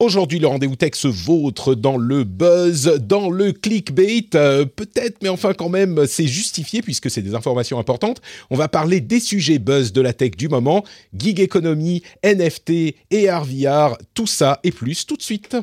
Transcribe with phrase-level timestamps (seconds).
[0.00, 5.28] Aujourd'hui, le rendez-vous tech se vautre dans le buzz, dans le clickbait, euh, peut-être, mais
[5.28, 8.22] enfin quand même, c'est justifié puisque c'est des informations importantes.
[8.50, 10.84] On va parler des sujets buzz de la tech du moment,
[11.16, 15.56] gig economy, NFT et RVR, tout ça et plus tout de suite.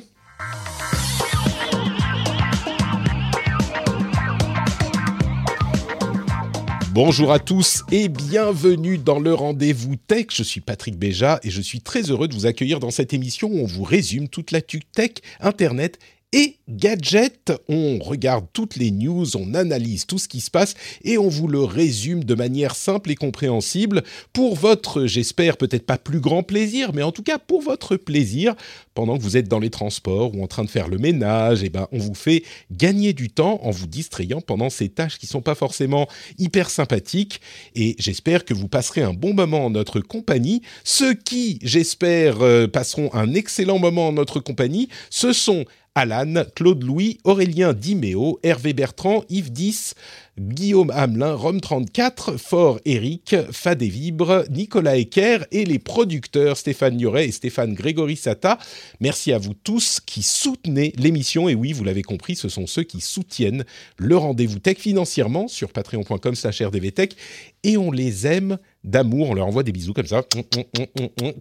[6.95, 10.27] Bonjour à tous et bienvenue dans le rendez-vous tech.
[10.31, 13.49] Je suis Patrick Béja et je suis très heureux de vous accueillir dans cette émission
[13.49, 15.99] où on vous résume toute la tech, internet
[16.33, 17.53] et gadgets.
[17.69, 20.73] On regarde toutes les news, on analyse tout ce qui se passe
[21.03, 25.97] et on vous le résume de manière simple et compréhensible pour votre, j'espère, peut-être pas
[25.97, 28.55] plus grand plaisir, mais en tout cas pour votre plaisir
[28.93, 31.63] pendant que vous êtes dans les transports ou en train de faire le ménage.
[31.63, 35.19] Et eh ben, on vous fait gagner du temps en vous distrayant pendant ces tâches
[35.19, 37.41] qui sont pas forcément hyper sympathiques.
[37.75, 40.61] Et j'espère que vous passerez un bon moment en notre compagnie.
[40.83, 45.65] Ceux qui, j'espère, euh, passeront un excellent moment en notre compagnie, ce sont
[45.97, 49.95] Alan, Claude Louis, Aurélien Diméo, Hervé Bertrand, Yves Dix,
[50.37, 57.27] Guillaume Hamelin, Rome 34, Fort Eric, Fadé Vibre, Nicolas Ecker et les producteurs Stéphane Nuret
[57.27, 58.59] et Stéphane Grégory Sata.
[58.99, 61.47] Merci à vous tous qui soutenez l'émission.
[61.47, 63.63] Et oui, vous l'avez compris, ce sont ceux qui soutiennent
[63.97, 67.15] le rendez-vous tech financièrement sur patreon.com slash rdvtech.
[67.63, 69.29] Et on les aime d'amour.
[69.29, 70.23] On leur envoie des bisous comme ça,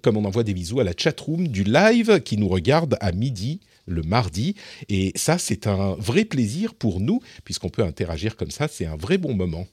[0.00, 3.58] comme on envoie des bisous à la chatroom du live qui nous regarde à midi
[3.86, 4.54] le mardi.
[4.88, 8.96] Et ça, c'est un vrai plaisir pour nous, puisqu'on peut interagir comme ça, c'est un
[8.96, 9.66] vrai bon moment.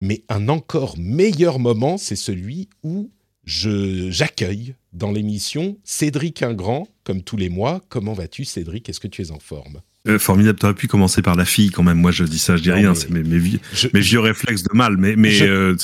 [0.00, 3.10] Mais un encore meilleur moment, c'est celui où
[3.44, 7.82] j'accueille dans l'émission Cédric Ingrand, comme tous les mois.
[7.88, 8.88] Comment vas-tu, Cédric?
[8.88, 9.82] Est-ce que tu es en forme?
[10.08, 11.98] Euh, formidable, t'aurais pu commencer par la fille quand même.
[11.98, 12.94] Moi, je dis ça, je dis rien.
[12.94, 15.76] C'est mes, mes, vieux réflexes de mal, mais mais euh,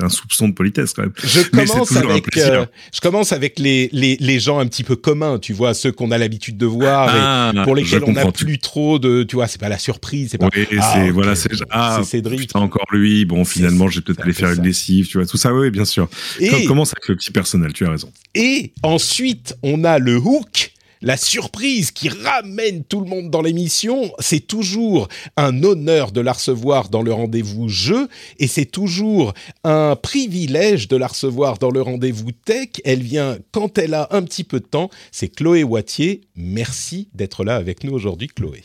[0.00, 1.12] un soupçon de politesse quand même.
[1.22, 2.64] Je commence avec euh,
[2.94, 6.12] je commence avec les, les les gens un petit peu communs, tu vois, ceux qu'on
[6.12, 9.48] a l'habitude de voir et ah, pour lesquels on n'a plus trop de, tu vois,
[9.48, 10.48] c'est pas la surprise, c'est pas.
[10.56, 12.40] Oui, ah, c'est voilà, c'est ah, Cédric.
[12.40, 13.26] Putain, encore lui.
[13.26, 15.52] Bon, finalement, j'ai peut-être aller faire une lessive, tu vois, tout ça.
[15.52, 16.08] Oui, bien sûr.
[16.38, 17.74] Et, commence avec le petit personnel.
[17.74, 18.10] Tu as raison.
[18.34, 24.12] Et ensuite, on a le hook la surprise qui ramène tout le monde dans l'émission.
[24.18, 29.32] C'est toujours un honneur de la recevoir dans le rendez-vous jeu et c'est toujours
[29.64, 32.68] un privilège de la recevoir dans le rendez-vous tech.
[32.84, 34.90] Elle vient quand elle a un petit peu de temps.
[35.10, 36.22] C'est Chloé Wattier.
[36.36, 38.64] Merci d'être là avec nous aujourd'hui, Chloé.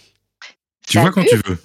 [0.87, 1.59] Tu vois quand tu veux.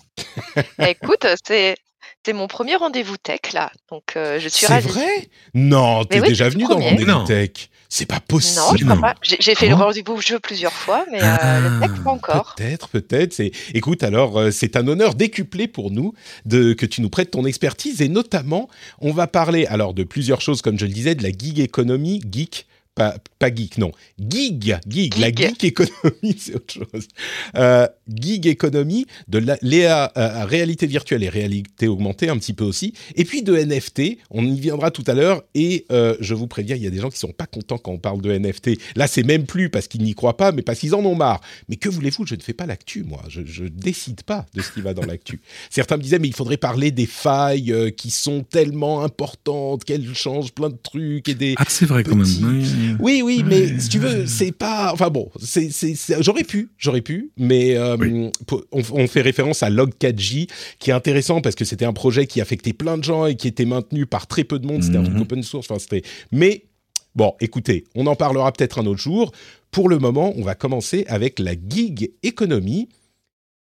[0.86, 1.76] Écoute, c'est
[2.25, 4.88] c'est mon premier rendez-vous tech là, donc euh, je suis ravie.
[4.88, 5.28] C'est vrai?
[5.54, 7.70] Non, t'es déjà venu dans le rendez-vous tech.
[7.93, 8.61] C'est pas possible.
[8.61, 9.15] Non, je crois pas.
[9.23, 12.55] J'ai fait le rendez-vous jeu plusieurs fois, mais euh, le tech pas encore.
[12.56, 13.43] Peut-être, peut-être.
[13.75, 16.15] Écoute, alors euh, c'est un honneur décuplé pour nous
[16.47, 18.69] de que tu nous prêtes ton expertise et notamment
[19.01, 22.23] on va parler alors de plusieurs choses comme je le disais de la gig économie,
[22.31, 23.93] geek pas, geek, non.
[24.19, 27.09] Gig, gig, la geek économie, c'est autre chose.
[27.56, 32.93] Euh, gig économie, de la, euh, réalité virtuelle et réalité augmentée un petit peu aussi.
[33.17, 35.43] Et puis de NFT, on y viendra tout à l'heure.
[35.55, 37.93] Et euh, je vous préviens, il y a des gens qui sont pas contents quand
[37.93, 38.71] on parle de NFT.
[38.97, 41.41] Là, c'est même plus parce qu'ils n'y croient pas, mais parce qu'ils en ont marre.
[41.69, 43.22] Mais que voulez-vous, je ne fais pas l'actu, moi.
[43.28, 45.41] Je ne décide pas de ce qui va dans l'actu.
[45.71, 50.15] Certains me disaient, mais il faudrait parler des failles euh, qui sont tellement importantes, qu'elles
[50.15, 51.55] changent plein de trucs et des...
[51.57, 52.27] Ah, c'est vrai quand même.
[52.43, 52.65] Oui,
[53.22, 54.92] oui, mais si tu veux, c'est pas.
[54.92, 55.70] Enfin bon, c'est,
[56.20, 58.30] j'aurais pu, j'aurais pu, mais euh,
[58.72, 60.48] on, fait référence à Log4j,
[60.78, 63.48] qui est intéressant parce que c'était un projet qui affectait plein de gens et qui
[63.48, 64.82] était maintenu par très peu de monde.
[64.82, 65.70] C'était un truc open source.
[65.70, 66.02] Enfin, c'était.
[66.32, 66.64] Mais
[67.14, 69.33] bon, écoutez, on en parlera peut-être un autre jour.
[69.71, 72.88] Pour le moment, on va commencer avec la gig économie.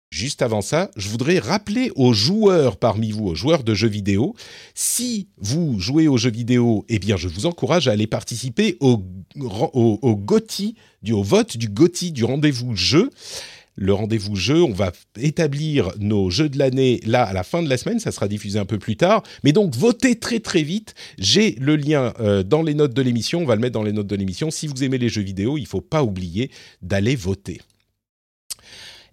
[0.09, 4.35] Juste avant ça, je voudrais rappeler aux joueurs parmi vous, aux joueurs de jeux vidéo,
[4.73, 9.03] si vous jouez aux jeux vidéo, eh bien, je vous encourage à aller participer au,
[9.37, 10.15] au,
[11.23, 13.09] vote du GOTY, du rendez-vous jeu.
[13.75, 17.69] Le rendez-vous jeu, on va établir nos jeux de l'année là à la fin de
[17.69, 19.21] la semaine, ça sera diffusé un peu plus tard.
[19.43, 20.95] Mais donc votez très très vite.
[21.19, 23.91] J'ai le lien euh, dans les notes de l'émission, on va le mettre dans les
[23.93, 24.49] notes de l'émission.
[24.49, 26.49] Si vous aimez les jeux vidéo, il ne faut pas oublier
[26.81, 27.61] d'aller voter.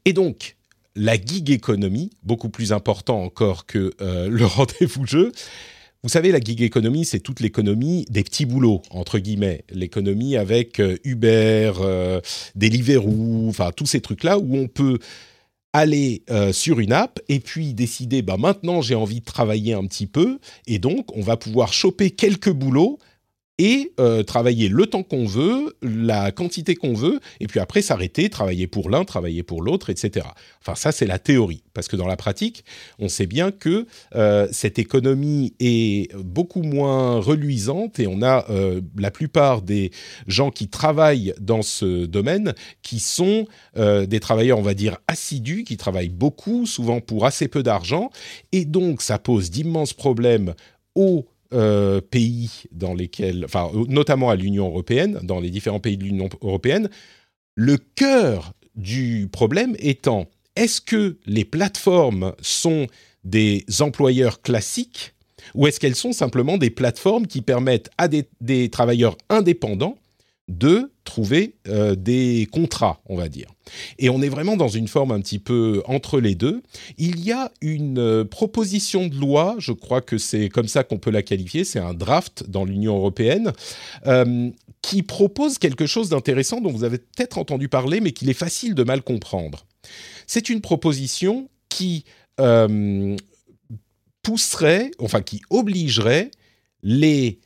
[0.06, 0.56] Et donc,
[0.96, 5.32] la gig économie, beaucoup plus important encore que euh, le rendez-vous jeu.
[6.02, 9.64] vous savez, la gig economy, c'est toute l'économie des petits boulots, entre guillemets.
[9.70, 12.20] L'économie avec euh, Uber, euh,
[12.54, 14.98] Deliveroo, enfin tous ces trucs-là où on peut
[15.74, 19.84] aller euh, sur une app et puis décider, bah maintenant j'ai envie de travailler un
[19.86, 20.38] petit peu
[20.68, 23.00] et donc on va pouvoir choper quelques boulots
[23.58, 28.28] et euh, travailler le temps qu'on veut, la quantité qu'on veut, et puis après s'arrêter,
[28.28, 30.26] travailler pour l'un, travailler pour l'autre, etc.
[30.60, 32.64] Enfin, ça, c'est la théorie, parce que dans la pratique,
[32.98, 33.86] on sait bien que
[34.16, 39.92] euh, cette économie est beaucoup moins reluisante, et on a euh, la plupart des
[40.26, 43.46] gens qui travaillent dans ce domaine qui sont
[43.76, 48.10] des travailleurs, on va dire, assidus, qui travaillent beaucoup, souvent pour assez peu d'argent,
[48.52, 50.54] et donc ça pose d'immenses problèmes
[50.94, 56.04] aux euh, pays dans lesquels, enfin, notamment à l'Union européenne, dans les différents pays de
[56.04, 56.88] l'Union européenne,
[57.54, 62.86] le cœur du problème étant est-ce que les plateformes sont
[63.24, 65.14] des employeurs classiques
[65.54, 69.96] ou est-ce qu'elles sont simplement des plateformes qui permettent à des travailleurs indépendants
[70.48, 73.48] de trouver euh, des contrats, on va dire.
[73.98, 76.62] Et on est vraiment dans une forme un petit peu entre les deux.
[76.98, 80.98] Il y a une euh, proposition de loi, je crois que c'est comme ça qu'on
[80.98, 83.52] peut la qualifier, c'est un draft dans l'Union européenne,
[84.06, 84.50] euh,
[84.82, 88.74] qui propose quelque chose d'intéressant dont vous avez peut-être entendu parler, mais qu'il est facile
[88.74, 89.64] de mal comprendre.
[90.26, 92.04] C'est une proposition qui
[94.22, 96.32] pousserait, enfin qui obligerait
[96.82, 97.38] les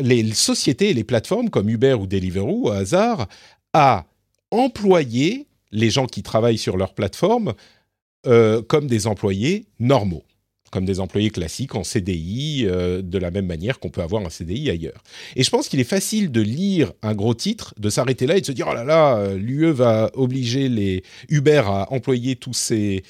[0.00, 3.28] les sociétés et les plateformes comme Uber ou Deliveroo au hasard
[3.72, 4.06] à
[4.50, 7.54] employer les gens qui travaillent sur leur plateforme
[8.26, 10.24] euh, comme des employés normaux
[10.70, 14.28] comme des employés classiques en CDI, euh, de la même manière qu'on peut avoir un
[14.28, 15.02] CDI ailleurs.
[15.34, 18.42] Et je pense qu'il est facile de lire un gros titre, de s'arrêter là et
[18.42, 22.52] de se dire oh là là, euh, l'UE va obliger les Uber à employer tous
[22.52, 23.02] ces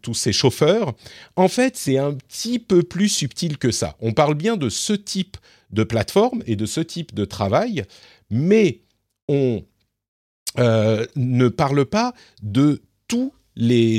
[0.00, 0.94] tous ces chauffeurs.
[1.36, 3.94] En fait, c'est un petit peu plus subtil que ça.
[4.00, 5.36] On parle bien de ce type
[5.70, 7.84] de plateforme et de ce type de travail,
[8.30, 8.80] mais
[9.28, 9.62] on
[10.56, 13.32] ne parle pas de tout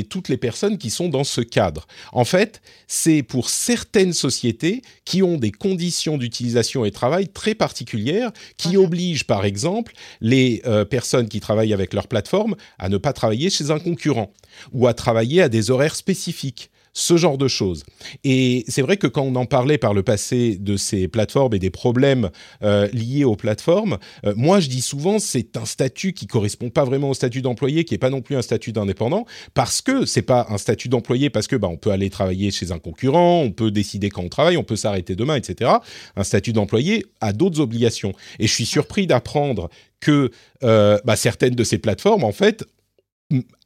[0.08, 1.86] toutes les personnes qui sont dans ce cadre.
[2.12, 7.54] En fait, c'est pour certaines sociétés qui ont des conditions d'utilisation et de travail très
[7.54, 12.96] particulières, qui obligent par exemple les euh, personnes qui travaillent avec leur plateforme à ne
[12.96, 14.32] pas travailler chez un concurrent
[14.72, 17.84] ou à travailler à des horaires spécifiques ce genre de choses.
[18.24, 21.58] Et c'est vrai que quand on en parlait par le passé de ces plateformes et
[21.58, 22.30] des problèmes
[22.62, 26.84] euh, liés aux plateformes, euh, moi je dis souvent c'est un statut qui correspond pas
[26.84, 30.22] vraiment au statut d'employé, qui est pas non plus un statut d'indépendant, parce que c'est
[30.22, 33.52] pas un statut d'employé parce que bah on peut aller travailler chez un concurrent, on
[33.52, 35.70] peut décider quand on travaille, on peut s'arrêter demain, etc.
[36.16, 38.12] Un statut d'employé a d'autres obligations.
[38.38, 39.68] Et je suis surpris d'apprendre
[40.00, 40.30] que
[40.62, 42.64] euh, bah, certaines de ces plateformes en fait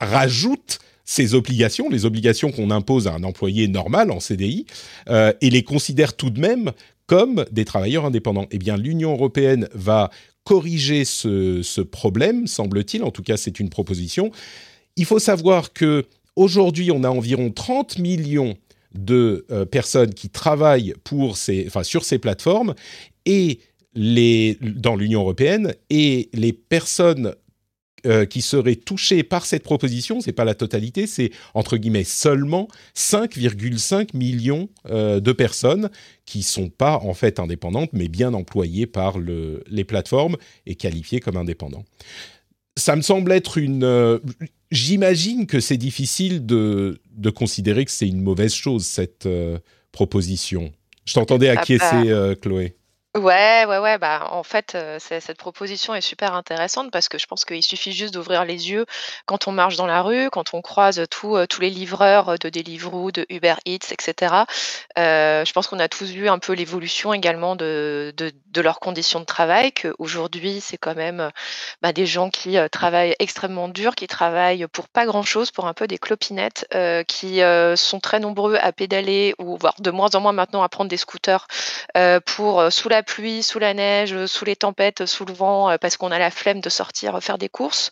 [0.00, 4.67] rajoutent ces obligations, les obligations qu'on impose à un employé normal en CDI,
[5.09, 6.73] euh, et les considère tout de même
[7.06, 8.47] comme des travailleurs indépendants.
[8.51, 10.11] Eh bien, l'Union européenne va
[10.45, 13.03] corriger ce, problème, semble-t-il.
[13.03, 14.31] En tout cas, c'est une proposition.
[14.97, 16.06] Il faut savoir que
[16.37, 18.56] aujourd'hui, on a environ 30 millions
[18.95, 22.75] de euh, personnes qui travaillent pour ces, enfin, sur ces plateformes
[23.27, 23.59] et
[23.95, 27.35] les, dans l'Union européenne et les personnes
[28.06, 32.69] euh, qui seraient touchés par cette proposition, c'est pas la totalité, c'est entre guillemets seulement
[32.95, 35.89] 5,5 millions euh, de personnes
[36.27, 40.37] qui sont pas en fait indépendantes, mais bien employées par le, les plateformes
[40.67, 41.85] et qualifiées comme indépendants.
[42.77, 43.84] Ça me semble être une.
[43.84, 44.19] Euh,
[44.70, 49.29] j'imagine que c'est difficile de, de, considérer que c'est une mauvaise chose cette
[49.93, 50.73] proposition.
[51.06, 52.34] Je t'entendais ah acquiescer, bah.
[52.34, 52.77] Chloé.
[53.17, 57.44] Ouais, ouais, ouais, bah, en fait, cette proposition est super intéressante parce que je pense
[57.44, 58.87] qu'il suffit juste d'ouvrir les yeux
[59.25, 63.25] quand on marche dans la rue, quand on croise tous les livreurs, de Deliveroo, de
[63.31, 64.35] Uber Eats etc.
[64.97, 69.25] je pense qu'on a tous vu un peu l'évolution également de de leurs conditions de
[69.25, 71.31] travail, qu'aujourd'hui, c'est quand même,
[71.83, 75.75] bah, des gens qui, travaillent extrêmement dur, qui travaillent pour pas grand chose, pour un
[75.75, 76.67] peu des clopinettes,
[77.06, 77.41] qui,
[77.77, 80.97] sont très nombreux à pédaler ou voire de moins en moins maintenant à prendre des
[80.97, 81.47] scooters,
[82.25, 85.96] pour, sous la pluie, sous la neige, sous les tempêtes, sous le vent, euh, parce
[85.96, 87.91] qu'on a la flemme de sortir faire des courses.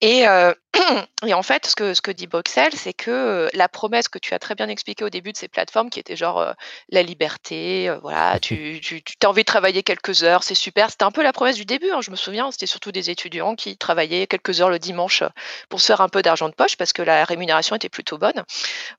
[0.00, 0.52] Et, euh,
[1.26, 4.18] et en fait, ce que, ce que dit Boxel, c'est que euh, la promesse que
[4.18, 6.54] tu as très bien expliquée au début de ces plateformes, qui était genre
[6.90, 10.90] la liberté, voilà, tu, tu, tu as envie de travailler quelques heures, c'est super.
[10.90, 11.90] C'était un peu la promesse du début.
[11.90, 15.22] Hein, je me souviens, c'était surtout des étudiants qui travaillaient quelques heures le dimanche
[15.68, 18.44] pour se faire un peu d'argent de poche parce que la rémunération était plutôt bonne.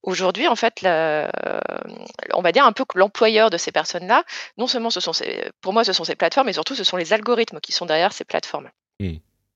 [0.03, 0.81] Aujourd'hui, en fait,
[2.33, 4.23] on va dire un peu que l'employeur de ces personnes-là,
[4.57, 6.97] non seulement ce sont ces, pour moi, ce sont ces plateformes, mais surtout ce sont
[6.97, 8.69] les algorithmes qui sont derrière ces plateformes.
[8.99, 9.15] Mmh.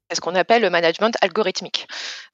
[0.09, 1.87] c'est ce qu'on appelle le management algorithmique.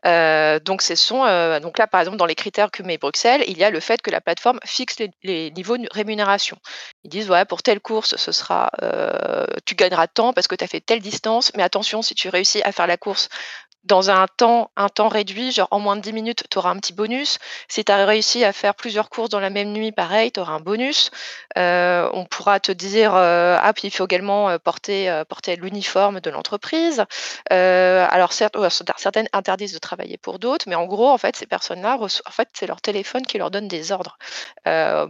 [0.05, 3.43] Euh, donc, ce sont, euh, donc là, par exemple, dans les critères que met Bruxelles,
[3.47, 6.57] il y a le fait que la plateforme fixe les, niveaux de rémunération.
[7.03, 10.63] Ils disent, ouais, pour telle course, ce sera, euh, tu gagneras tant parce que tu
[10.63, 13.27] as fait telle distance, mais attention, si tu réussis à faire la course
[13.83, 16.77] dans un temps, un temps réduit, genre en moins de 10 minutes, tu auras un
[16.77, 17.37] petit bonus.
[17.67, 20.53] Si tu as réussi à faire plusieurs courses dans la même nuit, pareil, tu auras
[20.53, 21.11] un bonus.
[21.57, 26.21] Euh, on pourra te dire, euh, ah, puis il faut également euh, porter, porter l'uniforme
[26.21, 27.03] de l'entreprise.
[27.49, 32.31] alors, certaines interdisent de travailler pour d'autres, mais en gros, en fait, ces personnes-là, en
[32.31, 34.17] fait, c'est leur téléphone qui leur donne des ordres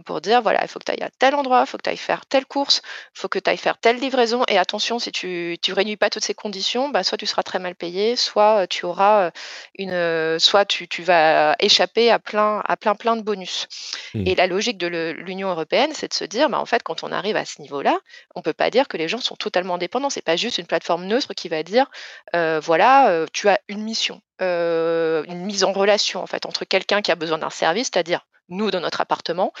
[0.04, 1.90] pour dire, voilà, il faut que tu ailles à tel endroit, il faut que tu
[1.90, 2.82] ailles faire telle course,
[3.14, 4.44] il faut que tu ailles faire telle livraison.
[4.48, 7.58] Et attention, si tu ne réunis pas toutes ces conditions, bah, soit tu seras très
[7.58, 9.30] mal payé, soit tu auras
[9.78, 13.66] une, soit tu, vas échapper à plein, à plein, plein de bonus.
[14.14, 14.26] Mmh.
[14.26, 17.12] Et la logique de l'Union européenne, c'est de se dire, bah, en fait, quand on
[17.12, 17.98] arrive à ce niveau-là,
[18.34, 20.10] on peut pas dire que les gens sont totalement dépendants.
[20.10, 21.90] C'est pas juste une plateforme neutre qui va dire,
[22.32, 27.16] voilà, tu as une mission, une mise en relation en fait entre quelqu'un qui a
[27.16, 29.52] besoin d'un service, c'est-à-dire nous dans notre appartement,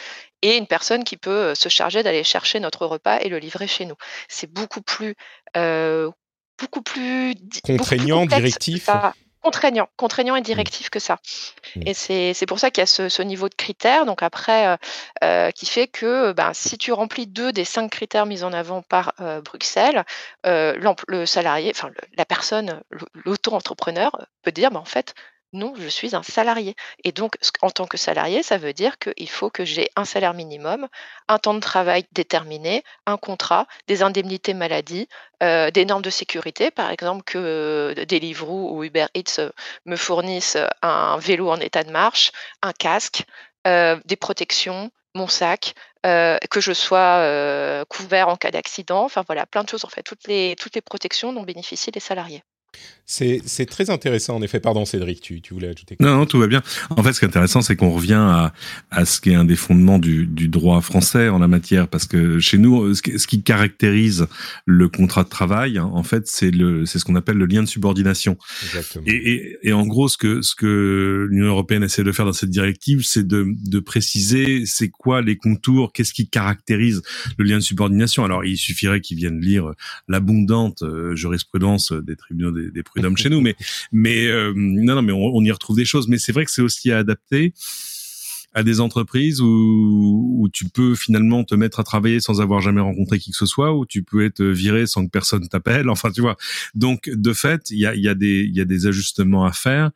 [0.42, 3.86] et une personne qui peut se charger d'aller chercher notre repas et le livrer chez
[3.86, 3.96] nous.
[4.28, 5.14] C'est beaucoup plus
[6.58, 7.34] beaucoup plus
[7.64, 8.88] contraignant, directif.
[9.42, 10.44] Contraignant, contraignant et mmh.
[10.44, 11.18] directif que ça.
[11.76, 11.80] Mmh.
[11.84, 11.94] Et
[12.32, 14.06] c'est pour ça qu'il y a ce, niveau de critères.
[14.06, 14.76] Donc après, euh,
[15.22, 18.80] euh, qui fait que ben, si tu remplis deux des cinq critères mis en avant
[18.80, 20.04] par euh, Bruxelles,
[20.44, 22.80] le salarié, enfin la personne,
[23.26, 25.14] l'auto-entrepreneur peut dire, ben, en fait,
[25.54, 26.74] non, je suis un salarié.
[27.04, 30.34] Et donc, en tant que salarié, ça veut dire qu'il faut que j'ai un salaire
[30.34, 30.88] minimum,
[31.28, 35.08] un temps de travail déterminé, un contrat, des indemnités maladie,
[35.42, 39.50] euh, des normes de sécurité, par exemple que euh, Deliveroo ou Uber Eats euh,
[39.86, 42.32] me fournissent un vélo en état de marche,
[42.62, 43.24] un casque,
[43.64, 49.70] des protections, mon sac, que je sois couvert en cas d'accident, enfin voilà, plein de
[49.70, 52.42] choses en fait, toutes les, toutes les protections dont bénéficient les salariés.
[53.06, 54.60] C'est très intéressant, en effet.
[54.60, 56.62] Pardon, Cédric, tu, tu voulais ajouter Non, non, tout va bien.
[56.90, 58.52] En fait, ce qui est intéressant, c'est qu'on revient à,
[58.90, 62.06] à ce qui est un des fondements du, du, droit français en la matière, parce
[62.06, 64.26] que chez nous, ce qui, ce qui caractérise
[64.66, 68.36] le contrat de travail, en fait, c'est ce qu'on appelle le lien de subordination.
[68.64, 69.04] Exactement.
[69.06, 72.32] Et, et, et, en gros, ce que ce que l'Union européenne essaie de faire dans
[72.32, 77.02] cette directive, c'est de, de préciser c'est quoi les contours, qu'est-ce qui caractérise
[77.38, 78.24] le lien de subordination.
[78.24, 79.72] Alors, il suffirait qu'ils viennent lire
[80.08, 83.56] l'abondante euh, jurisprudence des tribunaux des des, prud'hommes chez nous, mais
[83.92, 86.08] mais euh, non non mais on, y retrouve des choses.
[86.08, 87.52] Mais c'est vrai que c'est aussi adapté
[88.56, 92.80] à des entreprises où, où tu peux finalement te mettre à travailler sans avoir jamais
[92.80, 95.88] rencontré qui que ce soit, où tu peux être viré sans que personne t'appelle.
[95.90, 96.36] Enfin, tu vois.
[96.74, 99.90] Donc, de fait, il y a, y, a des, y a des ajustements à faire.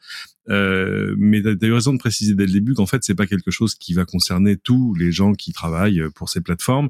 [0.50, 3.26] Euh, mais tu as eu raison de préciser dès le début qu'en fait, c'est pas
[3.26, 6.88] quelque chose qui va concerner tous les gens qui travaillent pour ces plateformes,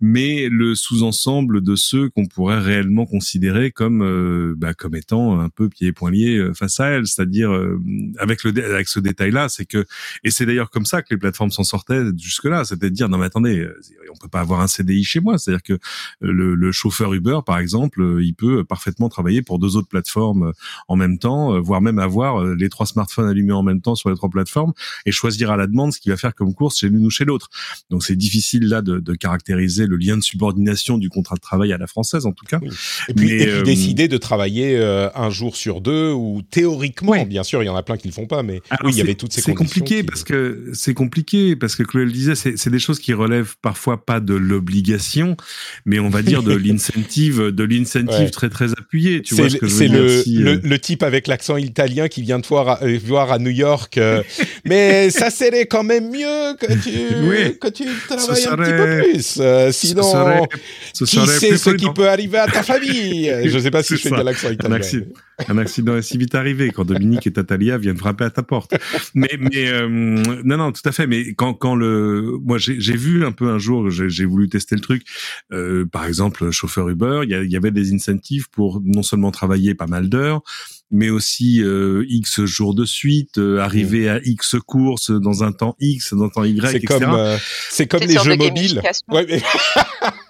[0.00, 5.48] mais le sous-ensemble de ceux qu'on pourrait réellement considérer comme euh, bah, comme étant un
[5.48, 7.06] peu pieds et poings liés euh, face à elles.
[7.06, 7.80] C'est-à-dire euh,
[8.18, 9.86] avec le avec ce détail-là, c'est que
[10.24, 13.18] et c'est d'ailleurs comme ça que les plateformes s'en sortaient jusque-là, c'était de dire non
[13.18, 13.66] mais attendez,
[14.12, 15.38] on peut pas avoir un CDI chez moi.
[15.38, 15.78] C'est-à-dire que
[16.20, 20.52] le, le, chauffeur Uber, par exemple, il peut parfaitement travailler pour deux autres plateformes
[20.88, 24.16] en même temps, voire même avoir les trois smartphones allumés en même temps sur les
[24.16, 24.72] trois plateformes
[25.06, 27.24] et choisir à la demande ce qu'il va faire comme course chez l'une ou chez
[27.24, 27.48] l'autre.
[27.90, 31.72] Donc c'est difficile là de, de, caractériser le lien de subordination du contrat de travail
[31.72, 32.60] à la française en tout cas.
[33.08, 37.24] Et puis, et puis euh, décider de travailler euh, un jour sur deux ou théoriquement,
[37.24, 39.00] bien sûr, il y en a plein qui le font pas, mais oui, il y
[39.00, 39.66] avait toutes ces conditions.
[39.66, 43.14] C'est compliqué parce que c'est compliqué parce que Chloé le disait, c'est des choses qui
[43.14, 45.36] relèvent parfois pas de l'obligation,
[45.86, 49.22] mais on va dire de l'incentive, de l'incentive très très appuyé.
[49.22, 52.22] Tu vois ce que je veux dire C'est le, le, type avec l'accent italien qui
[52.22, 53.98] vient de voir euh, voir à New York.
[53.98, 54.22] Euh,
[54.64, 59.38] mais ça serait quand même mieux que tu, que tu travailles un petit peu plus.
[59.40, 60.46] Euh, sinon,
[60.92, 63.32] qui sait ce qui peut arriver à ta famille?
[63.44, 64.76] Je ne sais pas si je fais de l'accent italien.
[65.48, 68.74] Un accident, est si vite arrivé quand Dominique et Tatalia viennent frapper à ta porte.
[69.14, 71.06] Mais, mais non, non, tout à fait.
[71.06, 74.80] Mais quand, quand le, moi, j'ai vu un peu un jour, j'ai voulu tester le
[74.80, 75.02] truc.
[75.92, 79.86] par exemple, chauffeur Uber, il y, y, avait des incentives pour non seulement travailler pas
[79.86, 80.42] mal d'heures,
[80.92, 85.76] mais aussi euh, X jours de suite, euh, arriver à X courses dans un temps
[85.80, 87.36] X, dans un temps Y, c'est Comme, euh,
[87.70, 88.80] c'est comme les jeux mobiles.
[89.08, 89.42] Ouais, mais...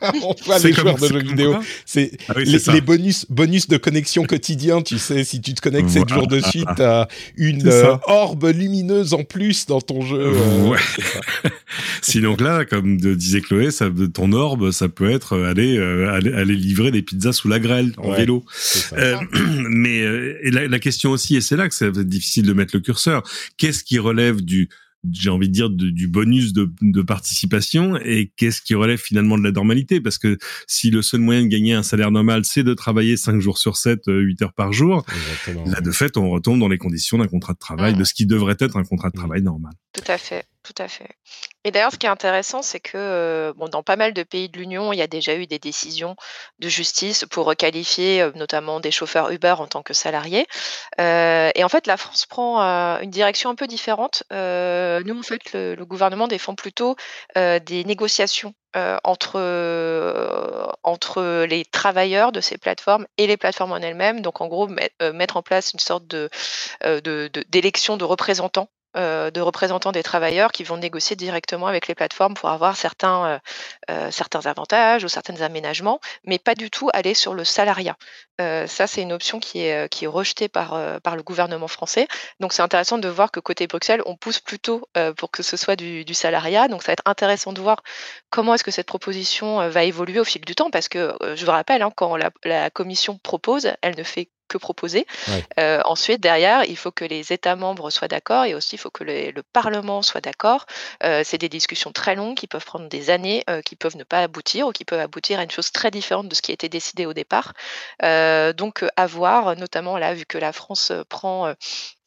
[0.22, 1.56] on voit les joueurs de jeux vidéo.
[1.84, 4.80] C'est ah les, bonus, bonus de connexion quotidien.
[4.80, 7.70] Tu sais, si tu te connectes 7 jours de suite, t'as une
[8.06, 10.32] orbe lumineuse en plus dans ton jeu.
[10.62, 10.78] ouais.
[12.02, 16.90] Sinon là, comme disait Chloé, ça, ton orbe, ça peut être aller, aller, aller livrer
[16.90, 18.44] des pizzas sous la grêle en vélo.
[19.68, 20.02] mais
[20.46, 23.22] et la, question aussi, et c'est là que c'est difficile de mettre le curseur,
[23.56, 24.68] qu'est-ce qui relève du
[25.12, 29.44] j'ai envie de dire, du bonus de, de participation et qu'est-ce qui relève finalement de
[29.44, 30.00] la normalité?
[30.00, 30.36] Parce que
[30.66, 33.76] si le seul moyen de gagner un salaire normal, c'est de travailler 5 jours sur
[33.76, 35.04] 7, 8 heures par jour,
[35.66, 37.98] là, de fait, on retombe dans les conditions d'un contrat de travail, mmh.
[37.98, 39.20] de ce qui devrait être un contrat de mmh.
[39.20, 39.72] travail normal.
[39.92, 40.44] Tout à fait.
[40.62, 41.10] Tout à fait.
[41.66, 44.56] Et d'ailleurs, ce qui est intéressant, c'est que euh, dans pas mal de pays de
[44.56, 46.14] l'Union, il y a déjà eu des décisions
[46.60, 50.46] de justice pour requalifier euh, notamment des chauffeurs Uber en tant que salariés.
[51.00, 52.60] Euh, et en fait, la France prend
[53.00, 54.22] une direction un peu différente.
[54.30, 56.94] nous, en fait, le, gouvernement défend plutôt
[57.34, 58.54] des négociations
[59.04, 59.40] entre,
[60.84, 64.20] entre les travailleurs de ces plateformes et les plateformes en elles-mêmes.
[64.20, 64.68] Donc, en gros,
[65.12, 66.30] mettre en place une sorte de,
[67.48, 72.48] d'élection de représentants de représentants des travailleurs qui vont négocier directement avec les plateformes pour
[72.48, 73.38] avoir certains, euh,
[73.90, 77.96] euh, certains avantages ou certains aménagements, mais pas du tout aller sur le salariat.
[78.38, 82.06] ça, c'est une option qui est, qui est rejetée par, par le gouvernement français.
[82.40, 84.86] Donc, c'est intéressant de voir que côté Bruxelles, on pousse plutôt
[85.16, 86.68] pour que ce soit du, salariat.
[86.68, 87.82] Donc, ça va être intéressant de voir
[88.30, 91.50] comment est-ce que cette proposition va évoluer au fil du temps, parce que je vous
[91.50, 95.06] rappelle, hein, quand la, la commission propose, elle ne fait que proposer.
[95.58, 98.90] Euh, ensuite, derrière, il faut que les États membres soient d'accord et aussi il faut
[98.90, 100.66] que le, Parlement soit d'accord.
[101.02, 104.04] Euh, c'est des discussions très longues qui peuvent prendre des années, euh, qui peuvent ne
[104.04, 106.54] pas aboutir ou qui peuvent aboutir à une chose très différente de ce qui a
[106.54, 107.52] été décidé au départ.
[108.02, 111.54] donc, à voir, notamment là, vu que la France prend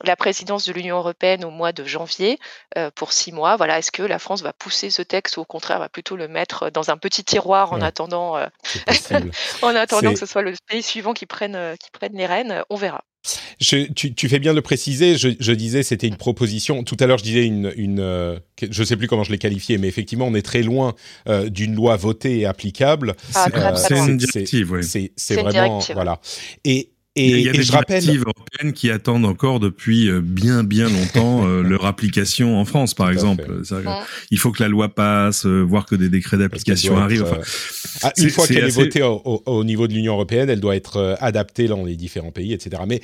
[0.03, 2.39] la présidence de l'Union européenne au mois de janvier
[2.95, 3.57] pour six mois.
[3.57, 6.27] Voilà, est-ce que la France va pousser ce texte ou au contraire va plutôt le
[6.27, 8.35] mettre dans un petit tiroir en attendant,
[9.61, 12.75] en attendant que ce soit le pays suivant qui prenne, qui prenne les rênes On
[12.75, 13.03] verra.
[13.59, 15.15] tu, fais bien de le préciser.
[15.17, 16.83] Je, disais, c'était une proposition.
[16.83, 19.87] Tout à l'heure, je disais une, une je sais plus comment je l'ai qualifié, mais
[19.87, 20.95] effectivement, on est très loin
[21.47, 23.15] d'une loi votée et applicable.
[23.35, 25.11] Ah, c'est une directive, oui.
[25.15, 26.19] C'est vraiment voilà.
[26.63, 26.91] Et
[27.27, 31.61] il y a des directives européennes qui attendent encore depuis euh, bien bien longtemps euh,
[31.63, 33.61] leur application en France, par exemple.
[34.31, 37.25] il faut que la loi passe, euh, voir que des décrets d'application arrivent.
[38.03, 41.67] Ah, une fois qu'elle est votée au, niveau de l'Union européenne, elle doit être adaptée
[41.67, 42.81] dans les différents pays, etc.
[42.87, 43.01] Mais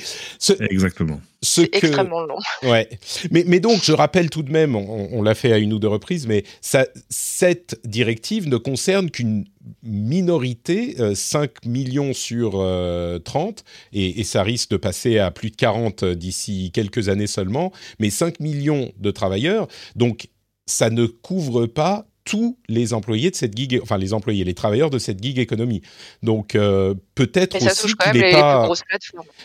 [0.69, 1.19] exactement.
[1.41, 2.37] C'est extrêmement long.
[2.63, 2.89] Ouais.
[3.31, 5.87] Mais, mais donc, je rappelle tout de même, on, l'a fait à une ou deux
[5.87, 9.45] reprises, mais ça, cette directive ne concerne qu'une
[9.83, 13.51] minorité, 5 euh, millions sur 30, euh,
[13.93, 18.09] et, et, ça risque de passer à plus de 40 d'ici quelques années seulement, mais
[18.09, 19.67] 5 millions de travailleurs.
[19.95, 20.29] Donc,
[20.65, 24.89] ça ne couvre pas tous les employés de cette gig, enfin les employés, les travailleurs
[24.89, 25.81] de cette gig économie.
[26.23, 28.67] Donc euh, peut-être aussi qu'il n'est pas,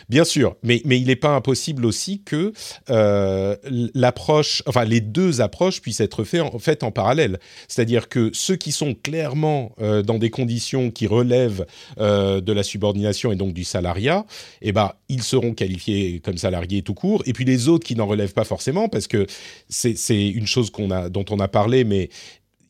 [0.09, 2.51] bien sûr, mais mais il n'est pas impossible aussi que
[2.89, 3.55] euh,
[3.93, 7.39] l'approche, enfin les deux approches puissent être faites en, fait en parallèle.
[7.67, 11.65] C'est-à-dire que ceux qui sont clairement euh, dans des conditions qui relèvent
[11.97, 14.25] de la subordination et donc du salariat,
[14.61, 17.21] eh ben ils seront qualifiés comme salariés tout court.
[17.27, 19.27] Et puis les autres qui n'en relèvent pas forcément, parce que
[19.69, 22.09] c'est une chose qu'on a, dont on a parlé, mais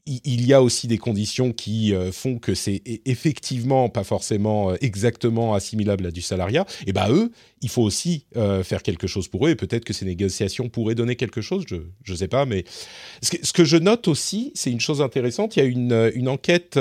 [0.05, 4.75] il y a aussi des conditions qui euh, font que c'est effectivement pas forcément euh,
[4.81, 9.27] exactement assimilable à du salariat, et ben eux, il faut aussi euh, faire quelque chose
[9.27, 12.45] pour eux, et peut-être que ces négociations pourraient donner quelque chose, je ne sais pas,
[12.45, 12.63] mais
[13.21, 16.79] ce que, je note aussi, c'est une chose intéressante, il y a une, une enquête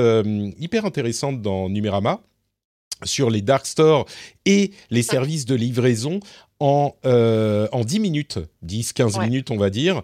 [0.59, 2.23] hyper intéressante dans Numérama,
[3.05, 4.07] sur les dark stores
[4.45, 6.21] et les services de livraison
[6.61, 10.03] en, euh, en 10 minutes, 10-15 minutes on va dire,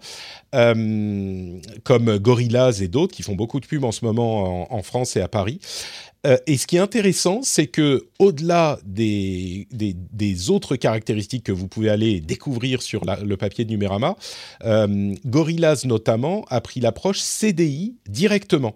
[0.54, 5.16] euh, comme Gorillaz et d'autres qui font beaucoup de pubs en ce moment en, France
[5.16, 5.60] et à Paris.
[6.26, 11.68] Euh, et ce qui est intéressant, c'est que au-delà des, des, autres caractéristiques que vous
[11.68, 14.16] pouvez aller découvrir sur le papier de Numérama,
[15.26, 18.74] Gorillaz notamment a pris l'approche CDI directement.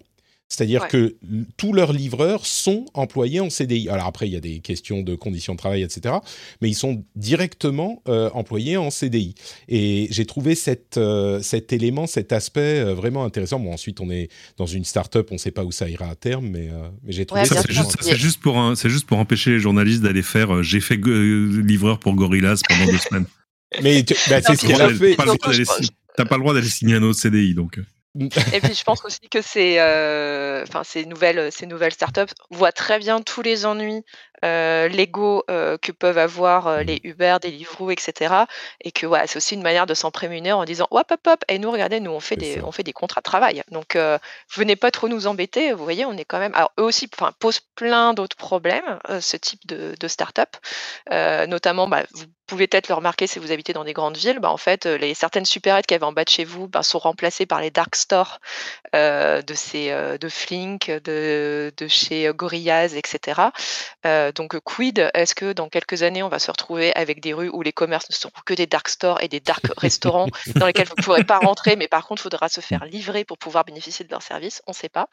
[0.51, 1.17] C'est-à-dire que
[1.57, 3.89] tous leurs livreurs sont employés en CDI.
[3.89, 6.17] Alors après, il y a des questions de conditions de travail, etc.
[6.61, 9.37] Mais ils sont directement euh, employés en CDI.
[9.69, 13.61] Et j'ai trouvé cette, euh, cet élément, cet aspect euh, vraiment intéressant.
[13.61, 16.17] Bon, ensuite, on est dans une start-up, on ne sait pas où ça ira à
[16.17, 16.69] terme, mais,
[17.05, 17.63] mais j'ai trouvé ça.
[17.63, 22.15] C'est juste, pour c'est juste pour empêcher les journalistes d'aller faire j'ai fait livreur pour
[22.15, 23.27] Gorillaz pendant deux semaines.
[23.83, 25.15] Mais bah, c'est ce qu'elle a fait.
[26.17, 27.79] T'as pas le droit d'aller signer un autre CDI, donc.
[28.19, 32.99] Et puis je pense aussi que ces, euh, ces nouvelles, ces nouvelles startups voient très
[32.99, 34.05] bien tous les ennuis
[34.43, 38.35] euh, légaux euh, que peuvent avoir euh, les Uber, Deliveroo, etc.
[38.81, 41.45] Et que ouais, c'est aussi une manière de s'en prémunir en disant hop hop hop,
[41.49, 43.63] et nous regardez, nous on fait des, on fait des contrats de travail.
[43.71, 43.99] Donc
[44.55, 45.73] venez pas trop nous embêter.
[45.73, 46.55] Vous voyez, on est quand même.
[46.55, 50.57] Alors eux aussi, enfin posent plein d'autres problèmes, ce type de, de start-up,
[51.49, 54.51] notamment bah, vous pouvez peut-être le remarquer si vous habitez dans des grandes villes, bah,
[54.51, 57.47] en fait, les certaines supérettes qui avaient en bas de chez vous bah, sont remplacées
[57.47, 58.41] par les dark stores
[58.95, 63.41] de ces de Flink, de, de chez Gorillaz, etc.
[64.35, 67.63] donc quid Est-ce que dans quelques années, on va se retrouver avec des rues où
[67.63, 70.95] les commerces ne seront que des dark stores et des dark restaurants dans lesquels vous
[70.99, 74.05] ne pourrez pas rentrer, mais par contre, il faudra se faire livrer pour pouvoir bénéficier
[74.05, 74.63] de leurs services?
[74.67, 75.09] On ne sait pas.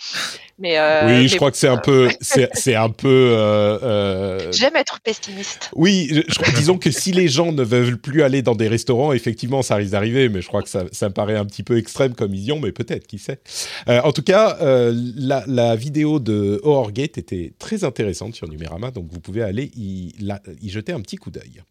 [0.60, 4.50] Mais oui, je crois que c'est un peu, c'est un peu.
[4.52, 5.70] J'aime être pessimiste.
[5.76, 9.62] Oui, je, disons que si les gens ne veulent plus aller dans des restaurants, effectivement,
[9.62, 12.14] ça risque d'arriver, mais je crois que ça, ça me paraît un petit peu extrême
[12.14, 13.40] comme vision, mais peut-être, qui sait.
[13.88, 19.20] en tout cas, la, la vidéo de Horgate était très intéressante sur Numérama, donc vous
[19.20, 20.14] pouvez aller y,
[20.62, 21.62] y jeter un petit coup d'œil.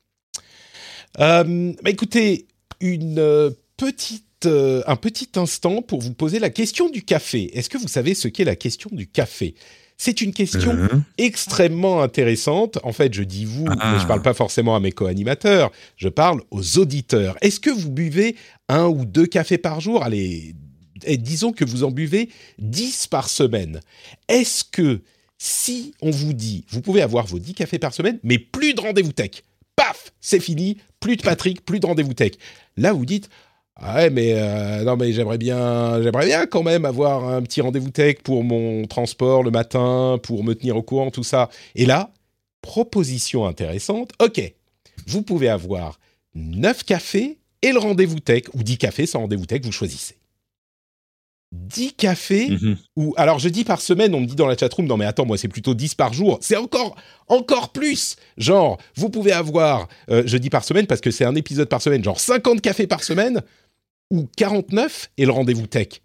[1.21, 2.47] Euh, bah écoutez,
[2.81, 7.57] une euh, petite, euh, un petit instant pour vous poser la question du café.
[7.57, 9.55] Est-ce que vous savez ce qu'est la question du café?
[9.99, 11.01] C'est une question uh-huh.
[11.17, 12.79] extrêmement intéressante.
[12.83, 14.25] En fait, je dis vous, mais je ne parle ah.
[14.25, 17.39] pas forcément à mes co-animateurs, je parle aux auditeurs.
[17.41, 18.37] Est-ce que vous buvez
[18.69, 20.03] un ou deux cafés par jour?
[20.03, 20.55] Allez,
[21.05, 23.81] eh, disons que vous en buvez 10 par semaine.
[24.29, 25.01] Est-ce que
[25.39, 28.81] si on vous dit, vous pouvez avoir vos 10 cafés par semaine, mais plus de
[28.81, 29.43] rendez-vous tech,
[29.77, 32.33] paf, c'est fini, plus de Patrick, plus de rendez-vous tech.
[32.77, 33.29] Là, vous dites,
[33.77, 37.61] ah ouais, mais euh, non, mais j'aimerais bien, j'aimerais bien quand même avoir un petit
[37.61, 41.51] rendez-vous tech pour mon transport le matin, pour me tenir au courant, tout ça.
[41.75, 42.11] Et là,
[42.63, 44.13] proposition intéressante.
[44.19, 44.41] Ok,
[45.07, 46.01] vous pouvez avoir
[46.35, 50.17] 9 cafés et le rendez-vous tech, ou 10 cafés sans rendez-vous tech, vous choisissez.
[51.53, 52.77] 10 cafés mhm.
[52.97, 55.25] ou alors je dis par semaine on me dit dans la chatroom non mais attends
[55.25, 56.39] moi c'est plutôt 10 par jour.
[56.41, 56.97] C'est encore
[57.29, 58.17] encore plus.
[58.37, 61.83] Genre vous pouvez avoir euh, je dis par semaine parce que c'est un épisode par
[61.83, 63.43] semaine genre 50 cafés par semaine
[64.11, 66.01] ou 49 et le rendez-vous tech.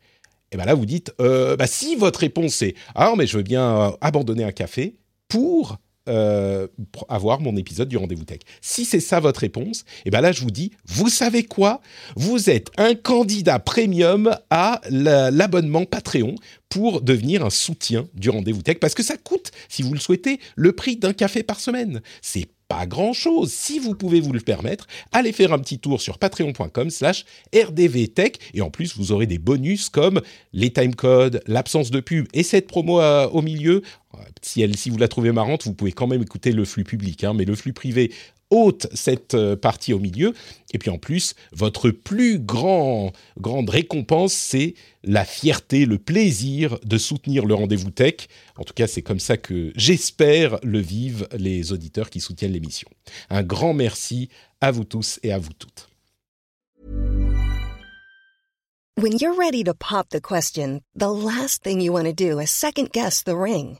[0.51, 3.43] Et ben là vous dites euh, bah si votre réponse est ah mais je veux
[3.43, 4.95] bien euh, abandonner un café
[5.27, 5.77] pour
[6.09, 6.67] euh,
[7.09, 8.39] avoir mon épisode du rendez-vous tech.
[8.61, 11.81] Si c'est ça votre réponse, et eh ben là je vous dis, vous savez quoi?
[12.15, 16.35] Vous êtes un candidat premium à l'abonnement Patreon
[16.69, 20.39] pour devenir un soutien du rendez-vous tech parce que ça coûte, si vous le souhaitez,
[20.55, 22.01] le prix d'un café par semaine.
[22.21, 23.51] C'est pas grand-chose.
[23.51, 28.39] Si vous pouvez vous le permettre, allez faire un petit tour sur patreon.com slash rdvtech
[28.53, 30.21] et en plus vous aurez des bonus comme
[30.53, 33.81] les timecodes, l'absence de pub et cette promo euh, au milieu.
[34.41, 37.25] Si, elle, si vous la trouvez marrante, vous pouvez quand même écouter le flux public,
[37.25, 38.11] hein, mais le flux privé
[38.51, 40.33] ôte cette euh, partie au milieu.
[40.73, 46.97] Et puis en plus, votre plus grand, grande récompense, c'est la fierté, le plaisir de
[46.97, 48.27] soutenir le rendez-vous tech.
[48.57, 52.87] En tout cas, c'est comme ça que j'espère le vivent les auditeurs qui soutiennent l'émission.
[53.29, 55.87] Un grand merci à vous tous et à vous toutes.
[58.97, 62.51] When you're ready to pop the question, the last thing you want to do is
[62.51, 63.79] second guess the ring.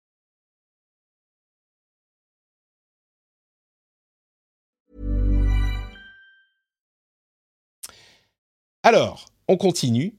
[8.83, 10.15] Alors, on continue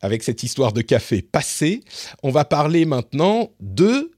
[0.00, 1.82] avec cette histoire de café passé.
[2.22, 4.12] On va parler maintenant de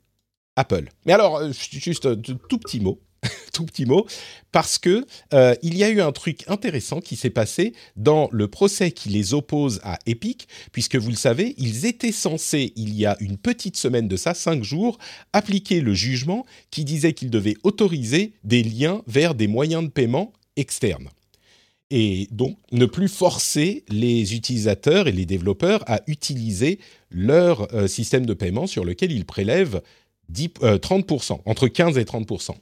[0.56, 0.88] Apple.
[1.06, 3.00] Mais alors, euh, juste un tout petit mot.
[3.52, 4.06] tout petit mot,
[4.50, 8.48] parce que euh, il y a eu un truc intéressant qui s'est passé dans le
[8.48, 13.04] procès qui les oppose à Epic, puisque vous le savez, ils étaient censés, il y
[13.04, 14.98] a une petite semaine de ça, cinq jours,
[15.34, 20.32] appliquer le jugement qui disait qu'ils devaient autoriser des liens vers des moyens de paiement
[20.56, 21.10] externes
[21.90, 26.78] et donc ne plus forcer les utilisateurs et les développeurs à utiliser
[27.10, 29.82] leur euh, système de paiement sur lequel ils prélèvent
[30.32, 32.52] 30%, euh, entre 15 et 30%.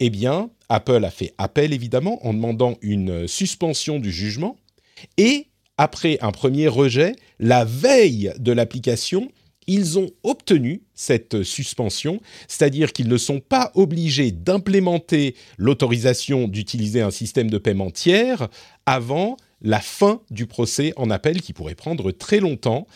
[0.00, 4.56] Eh bien, Apple a fait appel évidemment en demandant une suspension du jugement
[5.16, 5.46] et
[5.78, 9.30] après un premier rejet, la veille de l'application,
[9.68, 17.12] ils ont obtenu cette suspension, c'est-à-dire qu'ils ne sont pas obligés d'implémenter l'autorisation d'utiliser un
[17.12, 18.48] système de paiement tiers
[18.86, 22.86] avant la fin du procès en appel qui pourrait prendre très longtemps.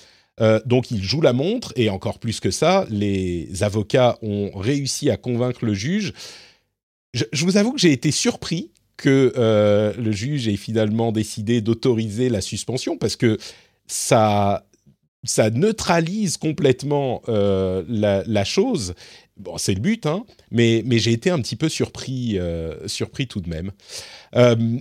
[0.40, 5.10] Euh, donc ils jouent la montre et encore plus que ça, les avocats ont réussi
[5.10, 6.14] à convaincre le juge.
[7.12, 12.30] Je, vous avoue que j'ai été surpris que euh, le juge ait finalement décidé d'autoriser
[12.30, 13.36] la suspension parce que
[13.86, 14.64] ça
[15.24, 18.94] ça neutralise complètement euh, la, chose.
[19.36, 23.40] Bon, c'est le but, hein, mais, j'ai été un petit peu surpris, euh, surpris tout
[23.40, 23.70] de même.
[24.34, 24.78] Euh,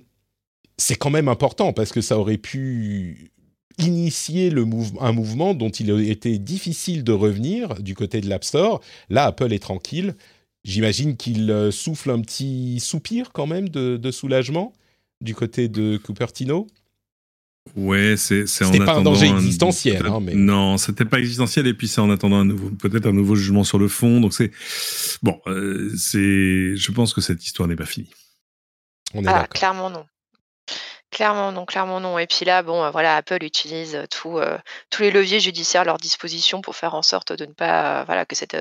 [0.78, 3.32] c'est quand même important parce que ça aurait pu
[3.78, 4.52] initier
[5.00, 8.82] un mouvement dont il était difficile de revenir du côté de l'App Store.
[9.10, 10.16] Là, Apple est tranquille.
[10.64, 14.74] J'imagine qu'il souffle un petit soupir quand même de, de soulagement
[15.22, 16.68] du côté de Cupertino.
[17.76, 21.74] Ouais, c'est c'est en pas un danger existentiel, hein, mais non, c'était pas existentiel et
[21.74, 24.20] puis c'est en attendant un nouveau peut-être un nouveau jugement sur le fond.
[24.20, 24.52] Donc c'est
[25.22, 28.10] bon, euh, c'est je pense que cette histoire n'est pas finie.
[29.14, 30.06] On est ah, clairement non.
[31.12, 32.18] Clairement non, clairement non.
[32.18, 34.58] Et puis là, bon, euh, voilà, Apple utilise euh,
[34.90, 38.26] tous les leviers judiciaires à leur disposition pour faire en sorte de ne pas, voilà,
[38.26, 38.58] que cette,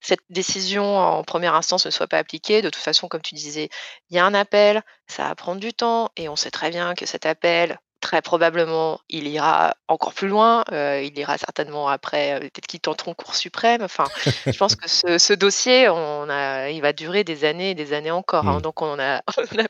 [0.00, 2.62] cette décision en première instance ne soit pas appliquée.
[2.62, 3.68] De toute façon, comme tu disais,
[4.10, 6.94] il y a un appel, ça va prendre du temps, et on sait très bien
[6.94, 10.64] que cet appel, très probablement, il ira encore plus loin.
[10.72, 13.82] Euh, il ira certainement après, euh, peut-être qu'ils tenteront Cour suprême.
[13.82, 14.04] Enfin,
[14.46, 18.10] je pense que ce, dossier, on a, il va durer des années et des années
[18.10, 18.46] encore.
[18.46, 18.58] Hein.
[18.58, 18.62] Mmh.
[18.62, 19.22] donc, on n'a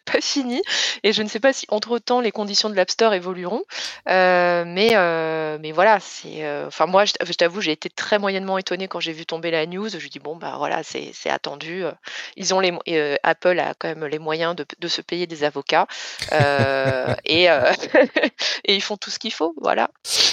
[0.04, 0.62] pas fini.
[1.02, 3.62] Et je ne sais pas si, entre-temps, les conditions de l'App Store évolueront.
[4.08, 4.90] Euh, mais,
[5.58, 6.46] mais voilà, c'est.
[6.66, 9.88] Enfin, moi, je, t'avoue, j'ai été très moyennement étonnée quand j'ai vu tomber la news.
[9.88, 11.84] Je dis, bon, bah voilà, c'est attendu.
[12.36, 12.72] Ils ont les,
[13.22, 15.86] Apple a quand même les moyens de, de se payer des avocats.
[17.24, 17.48] et.
[18.64, 19.90] et ils font tout ce qu'il faut, voilà.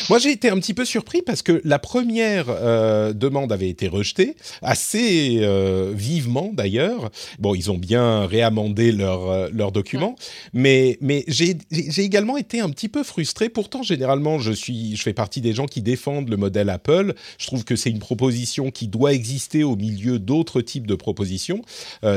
[0.09, 3.87] Moi, j'ai été un petit peu surpris parce que la première euh, demande avait été
[3.87, 7.09] rejetée, assez euh, vivement d'ailleurs.
[7.39, 10.15] Bon, ils ont bien réamendé leur, euh, leur document,
[10.53, 11.57] mais, mais j'ai
[11.97, 13.49] également été un petit peu frustré.
[13.49, 17.13] Pourtant, généralement, je, suis, je fais partie des gens qui défendent le modèle Apple.
[17.37, 21.61] Je trouve que c'est une proposition qui doit exister au milieu d'autres types de propositions,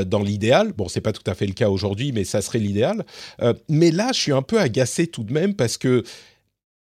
[0.05, 0.73] dans l'idéal.
[0.73, 3.05] Bon, c'est pas tout à fait le cas aujourd'hui, mais ça serait l'idéal.
[3.67, 6.03] mais là, je suis un peu agacé tout de même parce que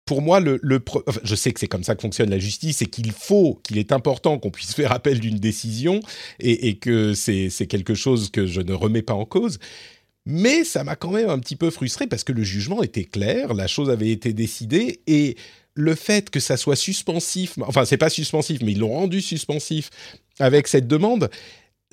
[0.05, 0.59] pour moi, le,
[1.23, 3.91] je sais que c'est comme ça que fonctionne la justice et qu'il faut, qu'il est
[3.91, 5.99] important qu'on puisse faire appel d'une décision
[6.39, 9.59] et, que c'est quelque chose que je ne remets pas en cause.
[10.25, 13.53] Mais ça m'a quand même un petit peu frustré parce que le jugement était clair,
[13.53, 15.35] la chose avait été décidée et
[15.73, 19.89] le fait que ça soit suspensif, enfin c'est pas suspensif, mais ils l'ont rendu suspensif
[20.39, 21.29] avec cette demande,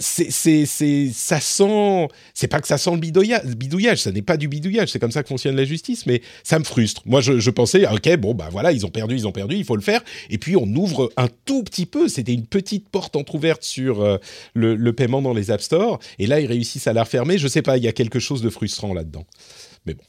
[0.00, 0.30] c'est,
[0.66, 4.48] c'est, ça sent, c'est pas que ça sent le bidouillage, bidouillage ça n'est pas du
[4.48, 7.02] bidouillage, c'est comme ça que fonctionne la justice, mais ça me frustre.
[7.04, 9.64] Moi, je, je, pensais, ok, bon, bah voilà, ils ont perdu, ils ont perdu, il
[9.64, 13.14] faut le faire, et puis on ouvre un tout petit peu, c'était une petite porte
[13.14, 14.16] entrouverte sur euh,
[14.54, 17.46] le, le, paiement dans les App Store, et là, ils réussissent à la refermer, je
[17.46, 19.26] sais pas, il y a quelque chose de frustrant là-dedans.
[19.86, 20.02] Mais bon.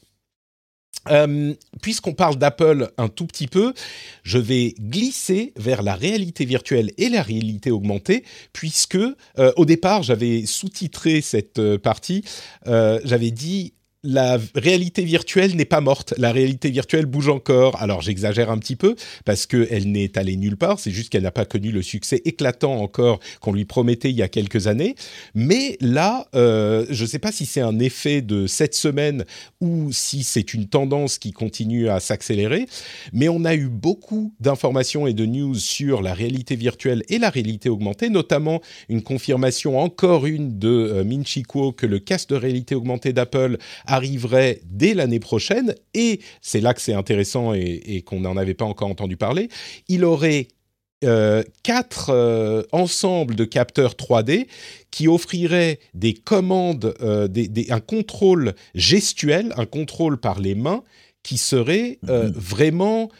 [1.10, 3.74] Euh, puisqu'on parle d'Apple un tout petit peu,
[4.22, 10.04] je vais glisser vers la réalité virtuelle et la réalité augmentée, puisque euh, au départ
[10.04, 12.24] j'avais sous-titré cette euh, partie,
[12.66, 16.12] j'avais dit la réalité virtuelle n'est pas morte.
[16.18, 17.80] La réalité virtuelle bouge encore.
[17.80, 20.80] Alors j'exagère un petit peu parce qu'elle n'est allée nulle part.
[20.80, 24.22] C'est juste qu'elle n'a pas connu le succès éclatant encore qu'on lui promettait il y
[24.22, 24.96] a quelques années.
[25.34, 29.24] Mais là, euh, je ne sais pas si c'est un effet de cette semaine
[29.60, 32.66] ou si c'est une tendance qui continue à s'accélérer.
[33.12, 37.30] Mais on a eu beaucoup d'informations et de news sur la réalité virtuelle et la
[37.30, 42.34] réalité augmentée, notamment une confirmation encore une de euh, Minchi Kuo que le casque de
[42.34, 43.58] réalité augmentée d'Apple
[43.92, 48.64] arriverait dès l'année prochaine, et c'est là que c'est intéressant et, qu'on n'en avait pas
[48.64, 49.48] encore entendu parler,
[49.88, 50.48] il aurait
[51.04, 54.46] euh, quatre euh, ensembles de capteurs 3D
[54.90, 57.28] qui offriraient des commandes, euh,
[57.68, 60.82] un contrôle gestuel, un contrôle par les mains
[61.22, 62.32] qui serait mhm.
[62.34, 63.10] vraiment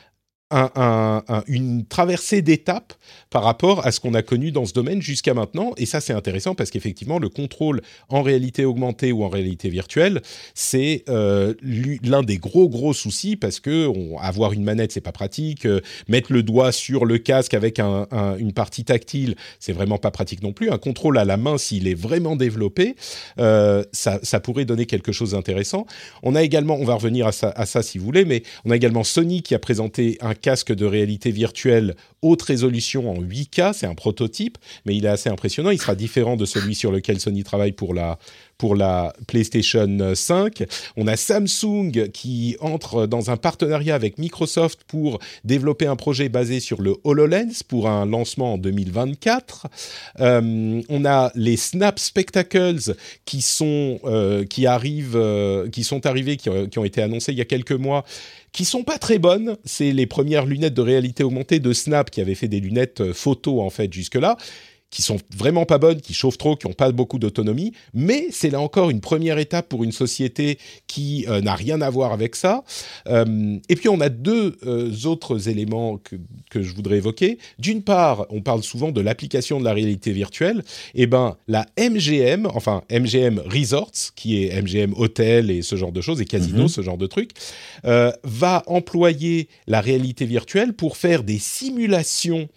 [1.47, 2.95] une traversée d'étapes
[3.31, 5.73] par rapport à ce qu'on a connu dans ce domaine jusqu'à maintenant.
[5.77, 10.21] Et ça, c'est intéressant parce qu'effectivement, le contrôle en réalité augmentée ou en réalité virtuelle,
[10.55, 11.55] c'est euh,
[12.03, 15.67] l'un des gros gros soucis parce que avoir une manette, c'est pas pratique.
[15.67, 20.43] Euh, mettre le doigt sur le casque avec une partie tactile, c'est vraiment pas pratique
[20.43, 20.71] non plus.
[20.71, 22.97] Un contrôle à la main, s'il est vraiment développé,
[23.39, 25.87] euh, ça, pourrait donner quelque chose d'intéressant.
[26.23, 28.71] On a également, on va revenir à ça, à ça si vous voulez, mais on
[28.71, 33.73] a également Sony qui a présenté un casque de réalité virtuelle haute résolution en 8K.
[33.73, 35.71] C'est un prototype, mais il est assez impressionnant.
[35.71, 38.19] Il sera différent de celui sur lequel Sony travaille pour la,
[38.59, 40.65] pour la PlayStation 5.
[40.97, 46.61] On a Samsung qui entre dans un partenariat avec Microsoft pour développer un projet basé
[46.61, 49.67] sur le HoloLens pour un lancement en 2024.
[50.21, 56.37] Euh, on a les Snap Spectacles qui sont euh, qui arrivent, euh, qui sont arrivés,
[56.37, 58.05] qui, qui, ont été annoncés il y a quelques mois
[58.53, 59.57] qui sont pas très bonnes.
[59.65, 63.61] C'est les premières lunettes de réalité augmentée de Snap qui avaient fait des lunettes photo
[63.61, 64.37] en fait jusque-là
[64.93, 67.73] qui sont vraiment pas bonnes, qui chauffent trop, qui n'ont pas beaucoup d'autonomie.
[67.95, 71.89] Mais c'est là encore une première étape pour une société qui euh, n'a rien à
[71.89, 72.63] voir avec ça.
[73.09, 76.17] Euh, et puis on a deux euh, autres éléments que,
[76.51, 77.39] que, je voudrais évoquer.
[77.59, 80.63] D'une part, on parle souvent de l'application de la réalité virtuelle.
[80.95, 86.03] Eh ben la MGM, enfin MGM Resorts, qui est MGM Hôtel et ce genre de
[86.03, 86.69] choses, et Casino, mhm.
[86.69, 87.31] ce genre de trucs,
[87.83, 92.49] va employer la réalité virtuelle pour faire des simulations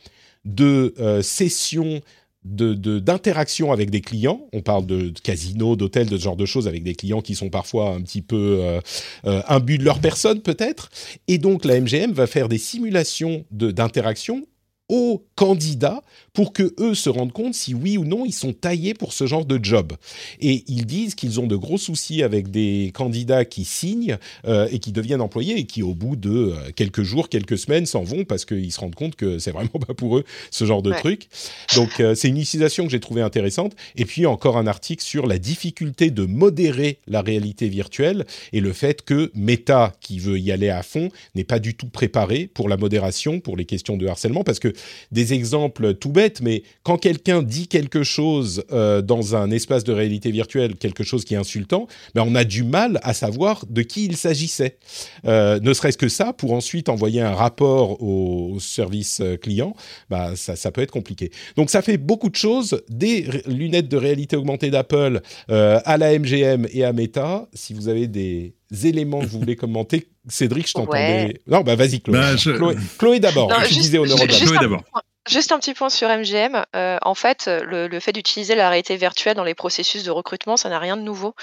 [0.43, 2.02] de sessions
[2.45, 4.47] d'interaction avec des clients.
[4.53, 7.49] On parle de, casinos, d'hôtels, de ce genre de choses avec des clients qui sont
[7.49, 8.79] parfois un petit peu euh,
[9.25, 10.89] euh, imbus de leur personne peut-être.
[11.27, 14.45] Et donc la MGM va faire des simulations d'interaction
[14.89, 16.03] aux candidats
[16.36, 19.26] pour que eux se rendent compte si oui ou non ils sont taillés pour ce
[19.26, 19.93] genre de job.
[20.41, 24.80] Et ils disent qu'ils ont de gros soucis avec des candidats qui signent euh, et
[24.80, 28.26] qui deviennent employés et qui au bout de euh, quelques jours, quelques semaines s'en vont
[28.26, 31.30] parce qu'ils se rendent compte que c'est vraiment pas pour eux ce genre de truc.
[31.76, 33.74] Donc euh, c'est une utilisation que j'ai trouvée intéressante.
[33.95, 38.74] Et puis encore un article sur la difficulté de modérer la réalité virtuelle et le
[38.74, 42.67] fait que Meta, qui veut y aller à fond, n'est pas du tout préparé pour
[42.67, 44.74] la modération, pour les questions de harcèlement, parce que
[45.12, 49.93] des exemples tout bêtes, mais quand quelqu'un dit quelque chose euh, dans un espace de
[49.93, 53.81] réalité virtuelle, quelque chose qui est insultant, ben on a du mal à savoir de
[53.81, 54.77] qui il s'agissait.
[55.25, 59.75] Euh, ne serait-ce que ça, pour ensuite envoyer un rapport au, service euh, client,
[60.09, 61.31] bah, ça, ça, peut être compliqué.
[61.55, 66.67] Donc ça fait beaucoup de choses, des lunettes de réalité augmentée d'Apple à la MGM
[66.71, 67.47] et à Meta.
[67.53, 70.07] Si vous avez des éléments que vous voulez commenter.
[70.27, 71.41] Cédric, je t'entendais.
[71.47, 72.17] Non, bah vas-y, Chloé.
[72.17, 73.51] Bah, Chloé, d'abord.
[73.67, 74.83] Tu disais au Chloé d'abord.
[75.27, 76.65] Juste un petit point sur MGM.
[76.75, 80.69] Euh, en fait, le, fait d'utiliser la réalité virtuelle dans les processus de recrutement, ça
[80.69, 81.33] n'a rien de nouveau.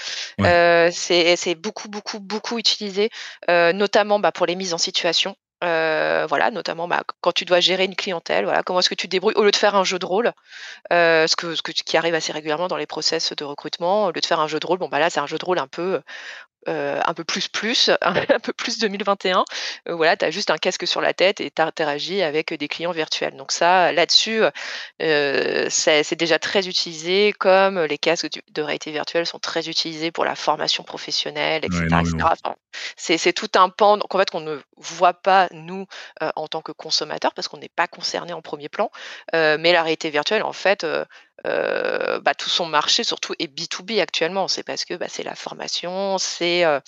[0.41, 3.09] Euh, c'est beaucoup, beaucoup, beaucoup utilisé,
[3.49, 5.35] euh, notamment bah, pour les mises en situation.
[5.61, 9.11] voilà, notamment bah, quand tu dois gérer une clientèle, voilà, comment est-ce que tu te
[9.11, 10.31] débrouilles au lieu de faire un jeu de rôle,
[10.89, 14.21] ce, que, ce que, qui arrive assez régulièrement dans les process de recrutement, au lieu
[14.21, 15.67] de faire un jeu de rôle, bon bah là c'est un jeu de rôle un
[15.67, 16.01] peu
[16.69, 19.43] euh, un peu plus plus, un peu plus 2021.
[19.89, 22.67] Euh, voilà, tu as juste un casque sur la tête et tu interagis avec des
[22.67, 23.35] clients virtuels.
[23.35, 24.41] Donc ça, là-dessus,
[25.01, 30.25] euh, c'est déjà très utilisé, comme les casques de réalité virtuelle sont très utilisés pour
[30.25, 31.87] la formation professionnelle, etc.
[32.95, 35.85] c'est tout un pan en fait, qu'on ne voit pas, nous,
[36.35, 38.89] en tant que consommateurs, parce qu'on n'est pas concerné en premier plan.
[39.33, 40.85] mais la réalité virtuelle, en fait,
[41.45, 44.47] euh, bah, tout son marché surtout est B2B actuellement.
[44.47, 46.79] C'est parce que bah, c'est la formation, c'est euh,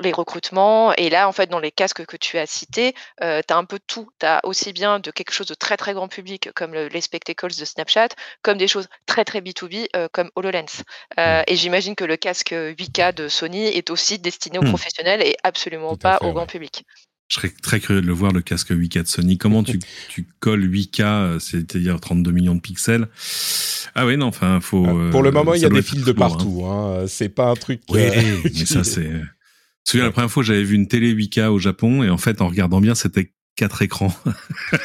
[0.00, 0.92] les recrutements.
[0.94, 3.64] Et là, en fait, dans les casques que tu as cités, euh, tu as un
[3.64, 4.08] peu de tout.
[4.18, 7.56] Tu as aussi bien de quelque chose de très très grand public comme les spectacles
[7.56, 8.08] de Snapchat,
[8.42, 10.82] comme des choses très très B2B comme HoloLens.
[11.16, 11.42] Mmh.
[11.46, 14.68] et j'imagine que le casque 8K de Sony est aussi destiné aux mmh.
[14.68, 16.84] professionnels et absolument pas au grand public.
[17.28, 19.38] Je serais très curieux de le voir, le casque 8K de Sony.
[19.38, 23.08] Comment tu, tu colles 8K, euh, c'est-à-dire 32 millions de pixels?
[23.94, 24.86] Ah oui, non, enfin, faut.
[24.86, 26.14] Euh, pour le moment, il y a des fils de hein.
[26.14, 26.64] partout.
[26.66, 27.04] Hein.
[27.08, 27.80] C'est pas un truc.
[27.88, 28.02] Oui,
[28.44, 29.10] mais ça, c'est.
[29.10, 32.40] Je souviens la première fois, j'avais vu une télé 8K au Japon et en fait,
[32.40, 34.14] en regardant bien, c'était quatre écrans.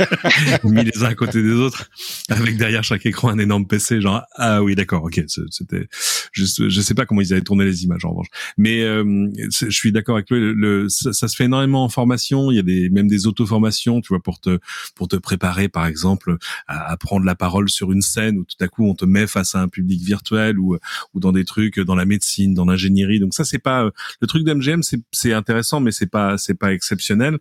[0.63, 1.89] Mis les uns à côté des autres.
[2.29, 5.87] Avec derrière chaque écran un énorme PC genre ah oui d'accord ok c'était
[6.31, 8.27] juste je sais pas comment ils avaient tourné les images en revanche.
[8.57, 12.51] Mais euh, je suis d'accord avec lui le, ça, se fait énormément en formation.
[12.51, 14.59] Il y a des même des auto formations tu vois pour te
[14.95, 18.63] pour te préparer par exemple à, à, prendre la parole sur une scène où tout
[18.63, 20.77] à coup on te met face à un public virtuel ou
[21.13, 23.19] ou dans des trucs dans la médecine dans l'ingénierie.
[23.19, 23.89] Donc ça c'est pas
[24.21, 27.39] le truc d'MGM c'est c'est intéressant mais c'est pas c'est pas exceptionnel.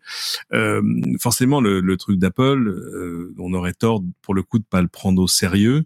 [0.53, 0.81] Euh,
[1.19, 5.21] forcément le, truc d'Apple, euh, on aurait tort pour le coup de pas le prendre
[5.23, 5.85] au sérieux,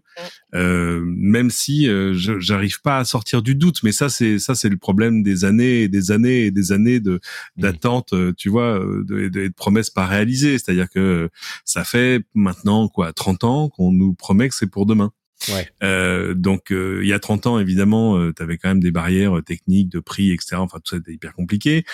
[0.53, 3.83] euh, même si euh, j'arrive pas à sortir du doute.
[3.83, 6.99] Mais ça c'est ça c'est le problème des années et des années et des années
[6.99, 7.19] de
[7.57, 10.57] d'attente, tu vois, de, de, promesses pas réalisées.
[10.57, 11.29] C'est-à-dire que
[11.65, 15.11] ça fait maintenant quoi 30 ans qu'on nous promet que c'est pour demain.
[15.49, 15.69] Ouais.
[15.83, 18.91] Euh, donc euh, il y a 30 ans évidemment, euh, tu avais quand même des
[18.91, 20.55] barrières techniques de prix, etc.
[20.57, 21.85] Enfin tout ça était hyper compliqué.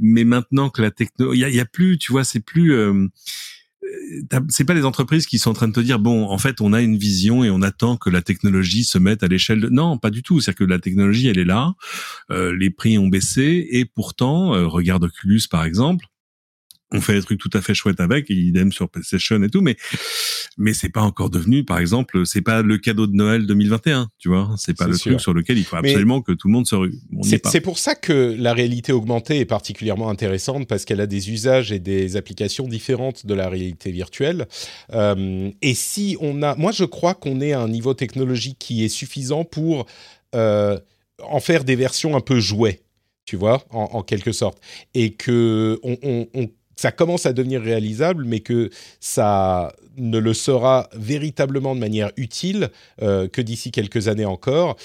[0.00, 2.74] Mais maintenant que la techno, il y a, y a, plus, tu vois, c'est plus
[4.50, 6.74] c'est pas les entreprises qui sont en train de te dire bon en fait on
[6.74, 9.96] a une vision et on attend que la technologie se mette à l'échelle de non
[9.96, 11.72] pas du tout c'est à dire que la technologie elle est là
[12.28, 16.04] les prix ont baissé et pourtant regarde Oculus par exemple
[16.92, 19.76] on fait des trucs tout à fait chouettes avec, idem sur PlayStation et tout, mais
[20.56, 24.28] mais c'est pas encore devenu, par exemple, c'est pas le cadeau de Noël 2021, tu
[24.28, 26.76] vois, c'est pas le truc sur lequel il faut absolument que tout le monde se.
[27.22, 31.72] C'est pour ça que la réalité augmentée est particulièrement intéressante parce qu'elle a des usages
[31.72, 34.46] et des applications différentes de la réalité virtuelle.
[34.94, 38.84] Euh, et si on a, moi je crois qu'on est à un niveau technologique qui
[38.84, 39.86] est suffisant pour
[40.34, 40.78] euh,
[41.22, 42.80] en faire des versions un peu jouets
[43.24, 44.58] tu vois, en, quelque sorte,
[44.94, 46.48] et que on, on, on
[46.78, 48.70] ça commence à devenir réalisable, mais que
[49.00, 52.70] ça ne le sera véritablement de manière utile
[53.00, 54.76] que d'ici quelques années encore.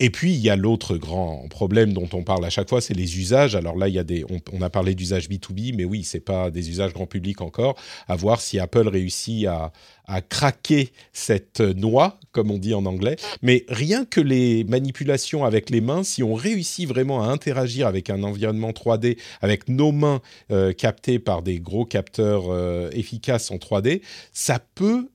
[0.00, 2.94] Et puis, il y a l'autre grand problème dont on parle à chaque fois, c'est
[2.94, 3.56] les usages.
[3.56, 6.52] Alors là, il y a des, on, a parlé d'usages B2B, mais oui, c'est pas
[6.52, 7.76] des usages grand public encore.
[8.06, 9.72] À voir si Apple réussit à,
[10.04, 13.16] à craquer cette noix, comme on dit en anglais.
[13.42, 18.08] Mais rien que les manipulations avec les mains, si on réussit vraiment à interagir avec
[18.08, 20.20] un environnement 3D, avec nos mains
[20.52, 24.00] euh, captées par des gros capteurs euh, efficaces en 3D,
[24.32, 25.08] ça peut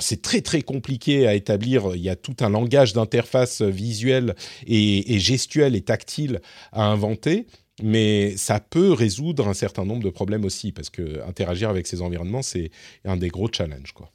[0.00, 1.94] c'est très très compliqué à établir.
[1.94, 4.34] Il y a tout un langage d'interface visuelle
[4.66, 6.40] et, gestuelle et tactile
[6.72, 7.46] à inventer,
[7.82, 12.02] mais ça peut résoudre un certain nombre de problèmes aussi parce que interagir avec ces
[12.02, 12.70] environnements, c'est
[13.04, 14.10] un des gros challenges, quoi.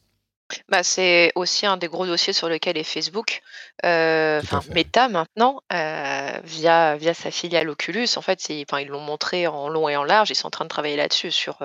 [0.70, 3.42] Bah, c'est aussi un des gros dossiers sur lequel est Facebook,
[3.84, 8.08] euh, enfin Meta maintenant, euh, via via sa filiale Oculus.
[8.16, 10.30] En fait, enfin, ils l'ont montré en long et en large.
[10.30, 11.58] Ils sont en train de travailler là-dessus sur,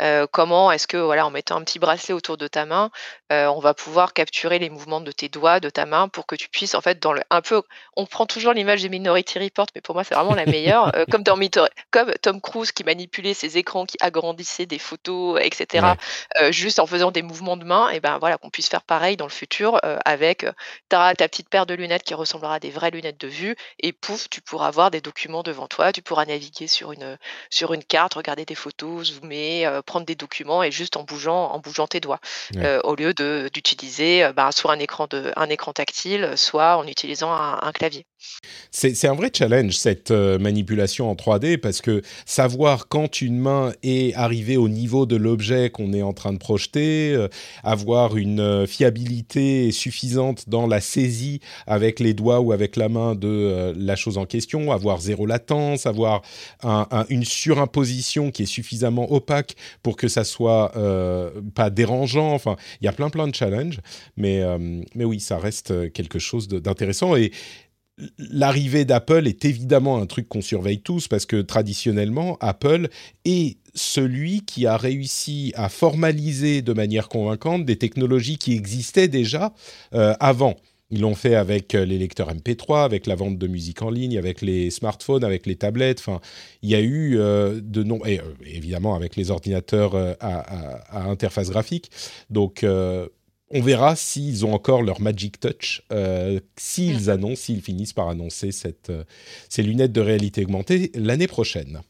[0.00, 2.90] euh, comment est-ce que, voilà, en mettant un petit bracelet autour de ta main,
[3.30, 6.48] on va pouvoir capturer les mouvements de tes doigts, de ta main pour que tu
[6.48, 7.62] puisses en fait dans le un peu
[7.96, 11.24] on prend toujours l'image des Minority Report, mais pour moi, c'est vraiment la meilleure, comme
[11.24, 11.36] dans
[11.90, 15.94] comme Tom Cruise qui manipulait ses écrans, qui agrandissait des photos etc.,
[16.50, 19.26] juste en faisant des mouvements de main et ben, voilà, qu'on puisse faire pareil dans
[19.26, 20.52] le futur euh, avec euh,
[20.88, 23.92] ta, ta petite paire de lunettes qui ressemblera à des vraies lunettes de vue et
[23.92, 27.18] pouf, tu pourras voir des documents devant toi, tu pourras naviguer sur une,
[27.50, 31.50] sur une carte, regarder des photos, zoomer, euh, prendre des documents et juste en bougeant,
[31.50, 32.20] en bougeant tes doigts,
[32.84, 37.72] au lieu d'utiliser bah, soit un écran, de, un écran tactile, soit en utilisant un,
[37.72, 38.06] clavier.
[38.70, 44.14] C'est un vrai challenge cette manipulation en 3D parce que savoir quand une main est
[44.14, 47.26] arrivée au niveau de l'objet qu'on est en train de projeter,
[47.62, 53.14] avoir une euh, fiabilité suffisante dans la saisie avec les doigts ou avec la main
[53.14, 56.22] de euh, la chose en question, avoir zéro latence, avoir
[57.08, 62.32] une surimposition qui est suffisamment opaque pour que ça soit euh, pas dérangeant.
[62.32, 63.80] Enfin, il y a plein plein de challenges,
[64.16, 64.42] mais
[64.94, 67.32] mais oui, ça reste quelque chose d'intéressant et
[68.18, 72.88] l'arrivée d'Apple est évidemment un truc qu'on surveille tous parce que traditionnellement, Apple
[73.24, 79.52] est celui qui a réussi à formaliser de manière convaincante des technologies qui existaient déjà
[79.94, 80.56] euh, avant.
[80.90, 84.16] Ils l'ont fait avec euh, les lecteurs MP3, avec la vente de musique en ligne,
[84.16, 85.98] avec les smartphones, avec les tablettes.
[85.98, 86.20] Enfin,
[86.62, 91.90] il y a eu euh, de non et évidemment avec les ordinateurs à, interface graphique.
[92.30, 92.64] Donc
[93.50, 95.82] on verra s'ils ont encore leur Magic Touch,
[96.56, 98.90] s'ils annoncent, s'ils finissent par annoncer cette,
[99.48, 101.82] ces lunettes de réalité augmentée l'année prochaine.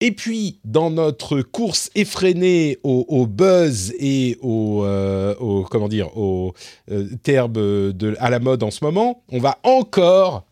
[0.00, 5.34] Et puis, dans notre course effrénée au, buzz et au, euh,
[5.70, 6.52] comment dire, au
[6.90, 10.44] euh, terme de, à la mode en ce moment, on va encore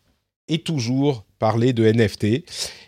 [0.49, 2.25] et toujours parler de NFT.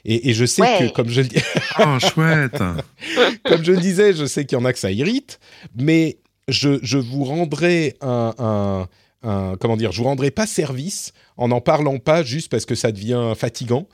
[0.07, 1.37] Et, je sais que, comme je le dis...
[1.81, 2.63] oh, chouette
[3.45, 5.41] Comme je le disais, je sais qu'il y en a que ça irrite,
[5.79, 6.19] mais
[6.49, 8.87] je, vous rendrai un
[9.61, 12.93] comment dire, je vous rendrai pas service en n'en parlant pas juste parce que ça
[12.93, 13.89] devient fatigant,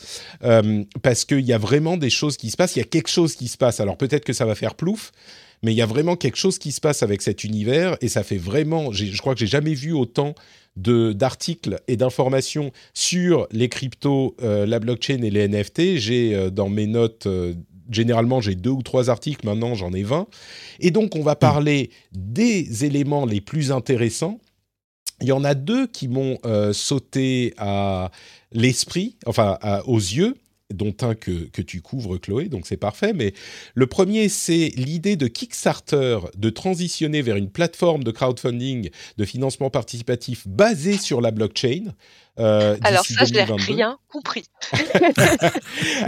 [0.44, 3.08] euh, parce qu'il y a vraiment des choses qui se passent, il y a quelque
[3.08, 3.80] chose qui se passe.
[3.80, 5.12] Alors peut-être que ça va faire plouf,
[5.62, 8.22] mais il y a vraiment quelque chose qui se passe avec cet univers et ça
[8.22, 10.34] fait vraiment, je crois que j'ai jamais vu autant
[10.76, 15.96] d'articles et d'informations sur les cryptos, euh, la blockchain et les NFT.
[15.96, 17.28] J'ai euh, dans mes notes
[17.90, 20.26] généralement j'ai deux ou trois articles, maintenant j'en ai 20.
[20.80, 24.38] Et donc on va parler des éléments les plus intéressants
[25.22, 28.10] il y en a deux qui m'ont euh, sauté à
[28.50, 30.36] l'esprit, enfin aux yeux
[30.74, 33.12] dont un que, que, tu couvres, Chloé, donc c'est parfait.
[33.12, 33.34] Mais
[33.74, 39.68] le premier, c'est l'idée de Kickstarter de transitionner vers une plateforme de crowdfunding, de financement
[39.68, 41.92] participatif basée sur la blockchain.
[42.38, 44.44] Euh, Alors ça, je n'ai rien compris.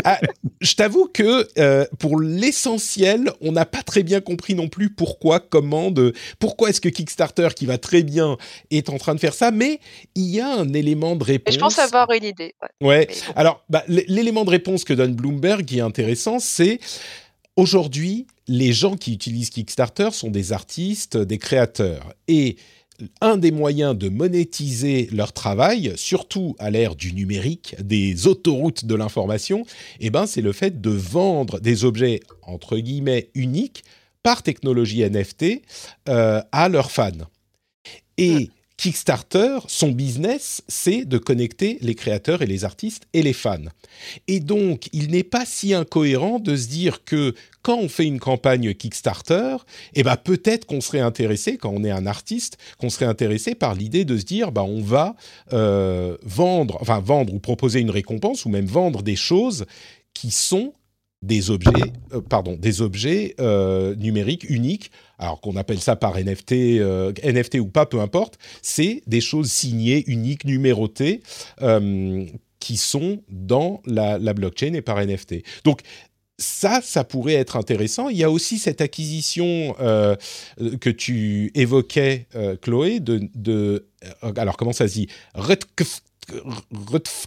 [0.04, 0.20] Ah,
[0.60, 5.40] je t'avoue que euh, pour l'essentiel, on n'a pas très bien compris non plus pourquoi,
[5.40, 8.36] comment, de, pourquoi est-ce que Kickstarter, qui va très bien,
[8.70, 9.80] est en train de faire ça, mais
[10.14, 11.54] il y a un élément de réponse.
[11.54, 12.54] je pense avoir une idée.
[12.80, 13.08] Ouais.
[13.36, 16.80] Alors, bah, l'élément de réponse que donne Bloomberg qui est intéressant, c'est
[17.56, 22.12] aujourd'hui, les gens qui utilisent Kickstarter sont des artistes, des créateurs.
[22.28, 22.56] Et
[23.20, 28.94] un des moyens de monétiser leur travail, surtout à l'ère du numérique, des autoroutes de
[28.94, 29.66] l'information,
[30.00, 33.84] eh ben, c'est le fait de vendre des objets entre guillemets uniques
[34.22, 35.62] par technologie NFT
[36.08, 37.10] euh, à leurs fans.
[38.16, 43.58] Et Kickstarter, son business, c'est de connecter les créateurs et les artistes et les fans.
[44.26, 48.18] Et donc, il n'est pas si incohérent de se dire que quand on fait une
[48.18, 49.56] campagne Kickstarter,
[49.94, 53.74] eh ben peut-être qu'on serait intéressé, quand on est un artiste, qu'on serait intéressé par
[53.74, 55.14] l'idée de se dire, bah on va
[55.52, 59.66] euh, vendre, enfin vendre ou proposer une récompense ou même vendre des choses
[60.14, 60.74] qui sont
[61.22, 66.52] des objets, euh, pardon, des objets euh, numériques uniques alors qu'on appelle ça par NFT,
[67.22, 71.22] NFT ou pas, peu importe, c'est des choses signées, uniques, numérotées,
[72.64, 75.42] qui sont dans la, blockchain et par NFT.
[75.64, 75.80] Donc
[76.38, 78.08] ça, ça pourrait être intéressant.
[78.08, 80.16] Il y a aussi cette acquisition euh,
[80.80, 85.08] que tu évoquais, euh, Chloé, de, euh, alors comment ça se dit?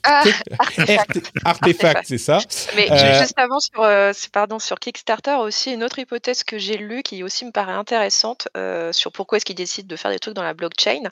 [0.03, 0.23] Ah,
[1.45, 2.39] artefact, c'est ça.
[2.75, 6.77] Mais euh, juste avant, sur, euh, pardon, sur Kickstarter aussi, une autre hypothèse que j'ai
[6.77, 10.19] lue qui aussi me paraît intéressante euh, sur pourquoi est-ce qu'ils décident de faire des
[10.19, 11.03] trucs dans la blockchain,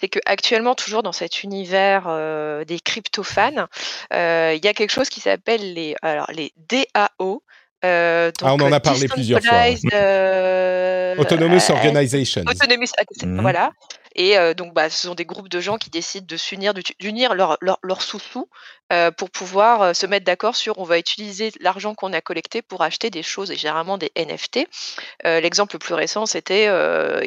[0.00, 2.04] c'est qu'actuellement, toujours dans cet univers
[2.66, 3.66] des crypto-fans,
[4.12, 7.42] il y a quelque chose qui s'appelle les, alors, les DAO.
[7.82, 9.68] Ah, on en a parlé plusieurs fois.
[11.18, 12.42] Autonomous Organization.
[12.46, 13.40] Autonomous, mhm.
[13.40, 13.70] voilà.
[14.14, 17.56] Et donc, bah, ce sont des groupes de gens qui décident de s'unir, d'unir leurs
[17.60, 18.48] leur, leur sous-sous
[19.16, 23.10] pour pouvoir se mettre d'accord sur on va utiliser l'argent qu'on a collecté pour acheter
[23.10, 24.66] des choses, et généralement des NFT.
[25.24, 26.66] L'exemple le plus récent, c'était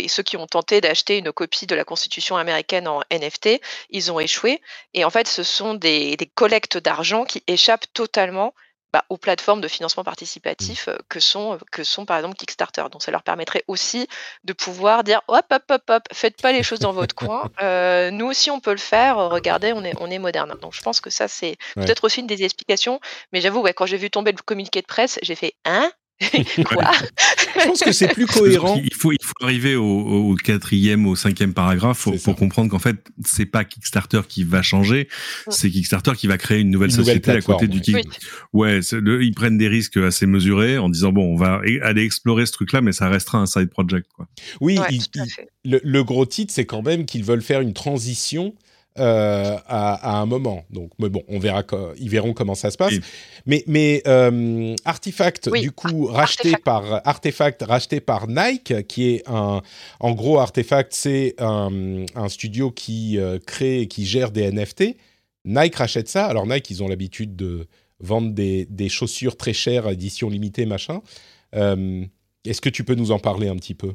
[0.07, 4.19] ceux qui ont tenté d'acheter une copie de la Constitution américaine en NFT, ils ont
[4.19, 4.61] échoué.
[4.93, 8.53] Et en fait, ce sont des, des collectes d'argent qui échappent totalement
[8.93, 10.97] bah, aux plateformes de financement participatif mmh.
[11.09, 12.83] que sont, que sont par exemple Kickstarter.
[12.91, 14.07] Donc ça leur permettrait aussi
[14.43, 17.49] de pouvoir dire hop hop hop hop, faites pas les choses dans votre coin.
[17.61, 19.17] Euh, nous aussi on peut le faire.
[19.17, 20.55] Regardez, on est on est moderne.
[20.61, 22.99] Donc je pense que ça c'est peut-être aussi une des explications.
[23.31, 25.91] Mais j'avoue, ouais, quand j'ai vu tomber le communiqué de presse, j'ai fait hein?
[26.65, 26.91] Quoi
[27.53, 28.79] Je pense que c'est plus cohérent.
[28.83, 33.45] Il faut, il faut arriver au, quatrième, au cinquième paragraphe pour, comprendre qu'en fait, c'est
[33.45, 35.07] pas Kickstarter qui va changer,
[35.49, 38.19] c'est Kickstarter qui va créer une nouvelle société à côté du Kickstarter.
[38.53, 42.51] Ouais, ils prennent des risques assez mesurés en disant bon, on va aller explorer ce
[42.51, 44.07] truc-là, mais ça restera un side project.
[44.15, 44.27] Quoi.
[44.59, 44.79] Oui,
[45.63, 48.53] le, gros titre, c'est quand même qu'ils veulent faire une transition
[48.99, 50.65] euh, à, un moment.
[50.69, 51.63] Donc, mais bon, on verra,
[51.97, 52.93] ils verront comment ça se passe.
[53.45, 59.61] Mais, mais euh, Artifact, du coup, racheté par Artefact, racheté par Nike, qui est un,
[60.01, 64.97] en gros, Artefact, c'est un, un, studio qui euh, crée, qui gère des NFT.
[65.45, 66.25] Nike rachète ça.
[66.25, 67.67] Alors Nike, ils ont l'habitude de
[68.01, 71.01] vendre des, des, chaussures très chères, édition limitée, machin.
[71.53, 73.93] Est-ce que tu peux nous en parler un petit peu?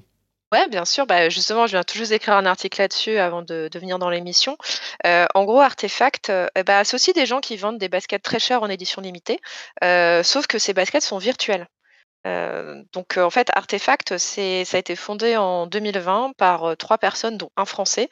[0.52, 1.06] Ouais, bien sûr.
[1.06, 4.56] Bah, justement, je viens tout juste d'écrire un article là-dessus avant de, venir dans l'émission.
[5.04, 8.62] En gros, Artefact, euh, bah, c'est aussi des gens qui vendent des baskets très chères
[8.62, 9.40] en édition limitée,
[9.82, 11.66] sauf que ces baskets sont virtuelles.
[12.26, 17.50] Euh, donc, en fait, Artefact, ça a été fondé en 2020 par trois personnes, dont
[17.56, 18.08] un Français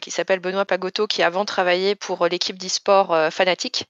[0.00, 3.86] qui s'appelle Benoît Pagotto, qui avant travaillé pour l'équipe d'e-sport Fanatic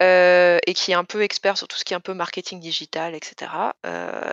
[0.00, 3.14] et qui est un peu expert sur tout ce qui est un peu marketing digital,
[3.14, 3.50] etc.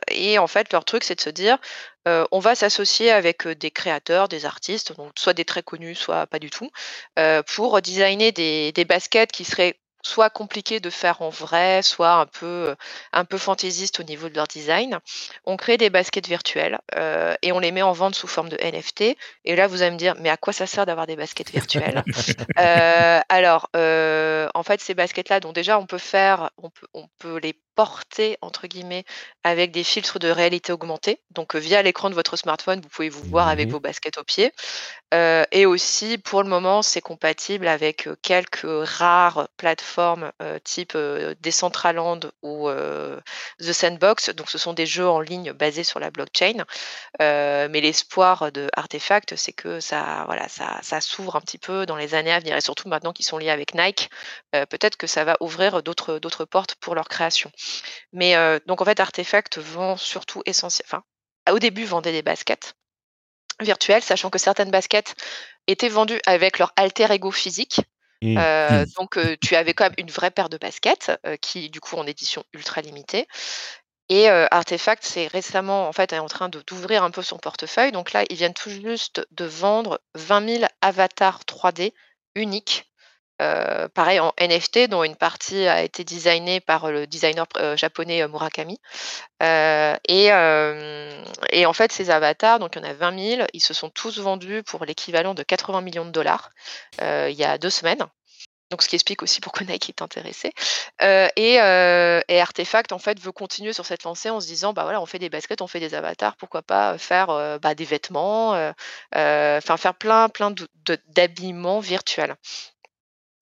[0.09, 1.57] et en fait, leur truc, c'est de se dire,
[2.05, 6.39] on va s'associer avec des créateurs, des artistes, donc soit des très connus, soit pas
[6.39, 6.69] du tout,
[7.47, 12.25] pour designer des, des baskets qui seraient soit compliqué de faire en vrai, soit un
[12.25, 12.75] peu,
[13.11, 14.99] un peu fantaisiste au niveau de leur design.
[15.45, 18.57] On crée des baskets virtuelles euh, et on les met en vente sous forme de
[18.57, 19.15] NFT.
[19.45, 22.03] Et là, vous allez me dire, mais à quoi ça sert d'avoir des baskets virtuelles?
[22.59, 27.07] Euh, Alors, euh, en fait, ces baskets-là, donc déjà, on peut faire, on peut, on
[27.19, 29.05] peut les porter entre guillemets
[29.43, 31.19] avec des filtres de réalité augmentée.
[31.31, 34.51] Donc via l'écran de votre smartphone, vous pouvez vous voir avec vos baskets au pied.
[35.51, 40.31] et aussi, pour le moment, c'est compatible avec quelques rares plateformes
[40.63, 40.97] type
[41.41, 42.69] Decentraland ou
[43.59, 44.29] The Sandbox.
[44.31, 46.63] Donc ce sont des jeux en ligne basés sur la blockchain.
[47.19, 51.95] mais l'espoir de Artefact, c'est que ça, voilà, ça, ça s'ouvre un petit peu dans
[51.97, 54.09] les années à venir et surtout maintenant qu'ils sont liés avec Nike,
[54.51, 57.51] peut-être que ça va ouvrir d'autres portes pour leur création.
[58.11, 58.35] Mais
[58.65, 60.85] donc en fait, Artefact vend surtout essentiel.
[60.87, 61.03] Enfin,
[61.51, 62.75] au début, vendait des baskets
[63.61, 65.15] virtuelles, sachant que certaines baskets
[65.67, 67.81] étaient vendues avec leur alter ego physique.
[68.21, 68.39] Mmh.
[68.39, 68.85] Mmh.
[68.97, 71.11] Donc tu avais quand même une vraie paire de baskets
[71.41, 73.27] qui, du coup, en édition ultra limitée.
[74.09, 77.91] Et Artefact, c'est récemment en fait est en train d'ouvrir un peu son portefeuille.
[77.91, 81.93] Donc là, ils viennent tout juste de vendre 20 000 avatars 3D
[82.35, 82.91] uniques
[83.43, 88.23] euh, pareil en NFT, dont une partie a été designée par le designer euh, japonais
[88.23, 88.79] euh, Murakami.
[89.41, 90.31] Et,
[91.65, 94.19] en fait, ces avatars, donc il y en a 20 000, ils se sont tous
[94.19, 96.49] vendus pour l'équivalent de 80 millions de dollars
[97.01, 98.05] il y a deux semaines.
[98.71, 100.51] Donc, ce qui explique aussi pourquoi Nike est intéressé.
[101.01, 105.01] et, et, Artefact, en fait, veut continuer sur cette lancée en se disant, bah voilà,
[105.01, 108.51] on fait des baskets, on fait des avatars, pourquoi pas faire bah, des vêtements,
[109.13, 110.53] enfin faire plein, plein
[111.07, 112.35] d'habillements virtuels.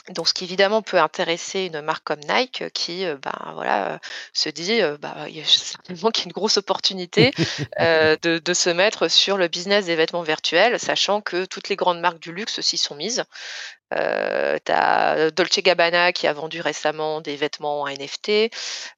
[0.09, 3.97] Donc, ce qui évidemment peut intéresser une marque comme Nike qui, euh, ben, euh,
[4.33, 7.31] se dit, euh, bah, y a certainement qu'il a une grosse opportunité
[7.79, 11.99] de, de, se mettre sur le business des vêtements virtuels, sachant que toutes les grandes
[11.99, 13.23] marques du luxe s'y sont mises.
[13.93, 18.51] Euh, tu as Dolce Gabbana qui a vendu récemment des vêtements en NFT.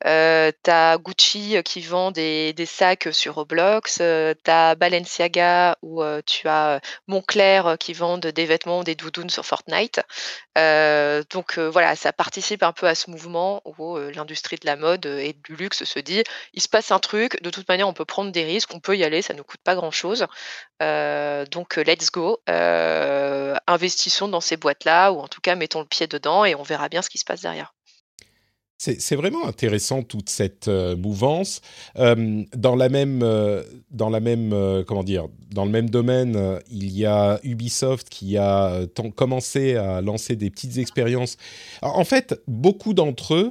[0.06, 4.00] Euh, tu as Gucci qui vend des, des sacs sur Roblox.
[4.02, 9.46] Euh, tu as Balenciaga euh, tu as Montclair qui vendent des vêtements, des doudounes sur
[9.46, 10.02] Fortnite.
[10.58, 14.66] Euh, donc euh, voilà, ça participe un peu à ce mouvement où euh, l'industrie de
[14.68, 16.24] la mode et du luxe se dit
[16.54, 18.96] il se passe un truc, de toute manière on peut prendre des risques, on peut
[18.96, 20.28] y aller, ça ne coûte pas grand chose.
[20.80, 26.46] donc let's go, investissons dans ces boîtes-là ou en tout cas mettons le pied dedans
[26.46, 27.74] et on verra bien ce qui se passe derrière.
[28.80, 31.62] C'est vraiment intéressant toute cette euh, mouvance.
[31.98, 34.54] Euh, dans la même, euh, dans la même,
[34.86, 38.82] comment dire, dans le même domaine, il y a Ubisoft qui a
[39.16, 41.38] commencé à lancer des petites expériences.
[41.82, 43.50] Alors, en fait, beaucoup d'entre eux,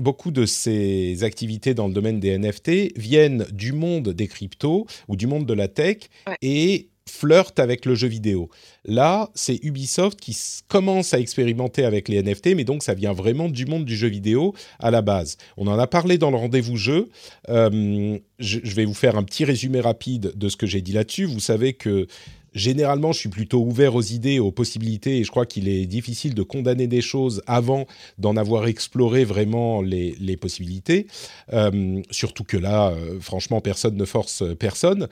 [0.00, 5.14] beaucoup de ces activités dans le domaine des NFT viennent du monde des cryptos ou
[5.14, 6.36] du monde de la tech Ouais.
[6.42, 8.48] et flirtent avec le jeu vidéo.
[8.84, 10.36] Là, c'est Ubisoft qui
[10.68, 14.08] commence à expérimenter avec les NFT, mais donc ça vient vraiment du monde du jeu
[14.08, 15.36] vidéo à la base.
[15.56, 17.08] On en a parlé dans le rendez-vous jeu.
[17.48, 21.26] Euh, je, vais vous faire un petit résumé rapide de ce que j'ai dit là-dessus.
[21.26, 22.06] Vous savez que
[22.54, 26.34] généralement, je suis plutôt ouvert aux idées, aux possibilités, et je crois qu'il est difficile
[26.34, 27.86] de condamner des choses avant
[28.16, 31.06] d'en avoir exploré vraiment les, possibilités.
[31.52, 35.08] Euh, surtout que là, euh, franchement, personne ne force personne.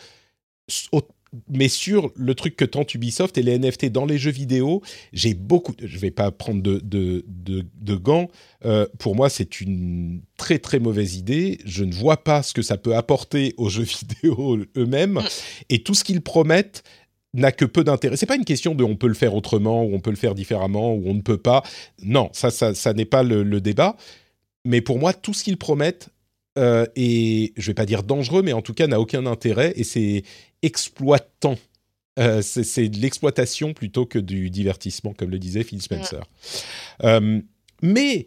[1.49, 5.35] Mais sur le truc que tente Ubisoft et les NFT dans les jeux vidéo, j'ai
[5.35, 5.73] beaucoup.
[5.83, 8.29] Je vais pas prendre de, de, de, gants.
[8.65, 11.59] Euh, pour moi, c'est une très très mauvaise idée.
[11.65, 13.85] Je ne vois pas ce que ça peut apporter aux jeux
[14.23, 15.21] vidéo eux-mêmes.
[15.71, 16.83] Et tout ce qu'ils promettent
[17.35, 18.17] n'a que peu d'intérêt.
[18.17, 20.35] C'est pas une question de on peut le faire autrement ou on peut le faire
[20.35, 21.63] différemment ou on ne peut pas.
[22.03, 23.97] Non, ça, ça, ça n'est pas le, débat.
[24.65, 26.11] Mais pour moi, tout ce qu'ils promettent
[26.59, 29.85] euh, est, je vais pas dire dangereux, mais en tout cas n'a aucun intérêt et
[29.85, 30.25] c'est
[30.63, 31.59] exploitant.
[32.19, 36.23] Euh, c'est de l'exploitation plutôt que du divertissement, comme le disait Phil Spencer.
[37.05, 37.41] Euh,
[37.81, 38.27] mais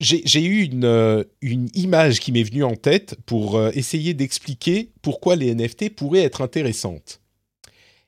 [0.00, 5.34] j'ai eu une, euh, une image qui m'est venue en tête pour essayer d'expliquer pourquoi
[5.36, 7.20] les NFT pourraient être intéressantes.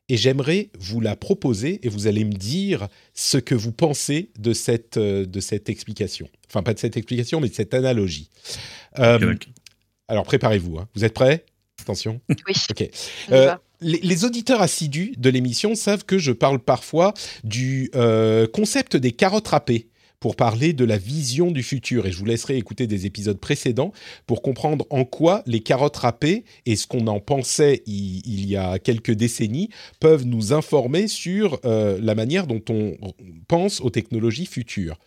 [0.09, 4.53] Et j'aimerais vous la proposer et vous allez me dire ce que vous pensez de
[4.53, 6.29] cette, de cette explication.
[6.49, 8.31] Enfin, pas de cette explication, mais de cette analogie.
[9.01, 9.35] Euh,
[10.07, 10.79] alors, préparez-vous.
[10.79, 10.89] hein.
[10.95, 11.45] Vous êtes prêts?
[11.81, 12.21] Attention.
[12.29, 12.89] Oui, Ok.
[13.29, 13.61] on y Euh, va.
[13.81, 17.13] les, les auditeurs assidus de l'émission savent que je parle parfois
[17.45, 22.07] du euh, concept des carottes râpées pour parler de la vision du futur.
[22.07, 23.93] Et je vous laisserai écouter des épisodes précédents
[24.27, 28.57] pour comprendre en quoi les carottes râpées et ce qu'on en pensait il, il y
[28.57, 29.69] a quelques décennies
[30.01, 32.97] peuvent nous informer sur euh, la manière dont on
[33.47, 34.99] pense aux technologies futures.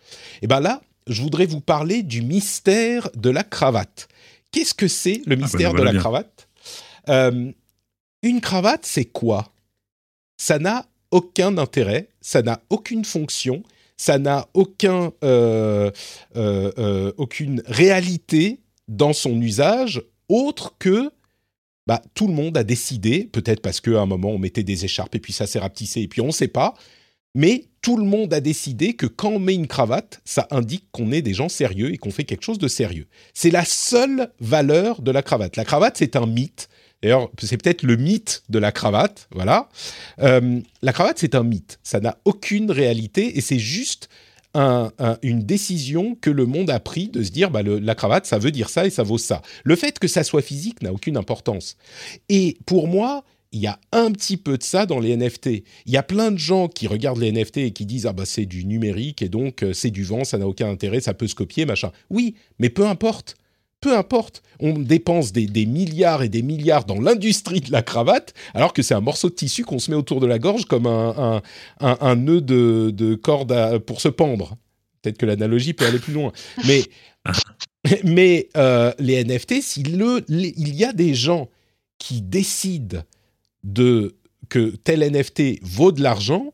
[0.42, 4.06] Et bien là, je voudrais vous parler du mystère de la cravate.
[4.52, 6.00] Qu'est-ce que c'est le bah, mystère voilà de la bien.
[6.00, 6.46] cravate?
[7.08, 7.52] Euh,
[8.22, 9.52] Une cravate, c'est quoi?
[10.36, 13.62] Ça n'a aucun intérêt, ça n'a aucune fonction,
[13.96, 15.90] ça n'a aucun, euh,
[16.36, 21.10] euh, aucune réalité dans son usage autre que
[21.86, 25.14] bah, tout le monde a décidé, peut-être parce qu'à un moment on mettait des écharpes
[25.16, 26.74] et puis ça s'est rapetissé et puis on ne sait pas,
[27.34, 31.12] mais tout le monde a décidé que quand on met une cravate, ça indique qu'on
[31.12, 33.06] est des gens sérieux et qu'on fait quelque chose de sérieux.
[33.34, 35.56] C'est la seule valeur de la cravate.
[35.56, 36.68] La cravate, c'est un mythe.
[37.02, 39.68] D'ailleurs, c'est peut-être le mythe de la cravate, voilà.
[40.20, 41.78] Euh, la cravate, c'est un mythe.
[41.82, 44.08] Ça n'a aucune réalité et c'est juste
[44.52, 48.26] un- un- une décision que le monde a pris de se dire, bah, la cravate,
[48.26, 49.42] ça veut dire ça et ça vaut ça.
[49.64, 51.76] Le fait que ça soit physique n'a aucune importance.
[52.28, 55.64] Et pour moi, il y a un petit peu de ça dans les NFT.
[55.86, 58.24] Il y a plein de gens qui regardent les NFT et qui disent ah bah
[58.26, 61.26] c'est du numérique et donc euh, c'est du vent, ça n'a aucun intérêt, ça peut
[61.26, 61.90] se copier, machin.
[62.10, 63.36] Oui, mais peu importe.
[63.80, 68.72] Peu importe, on dépense des, milliards et des milliards dans l'industrie de la cravate, alors
[68.72, 72.16] que c'est un morceau de tissu qu'on se met autour de la gorge comme un,
[72.16, 74.56] nœud de, de corde pour se pendre.
[75.02, 76.32] Peut-être que l'analogie peut aller plus loin.
[78.04, 79.54] Mais, euh, les NFT,
[80.28, 81.48] les- il y a des gens
[81.98, 83.02] qui décident
[83.64, 84.16] de
[84.48, 86.52] que tel NFT vaut de l'argent,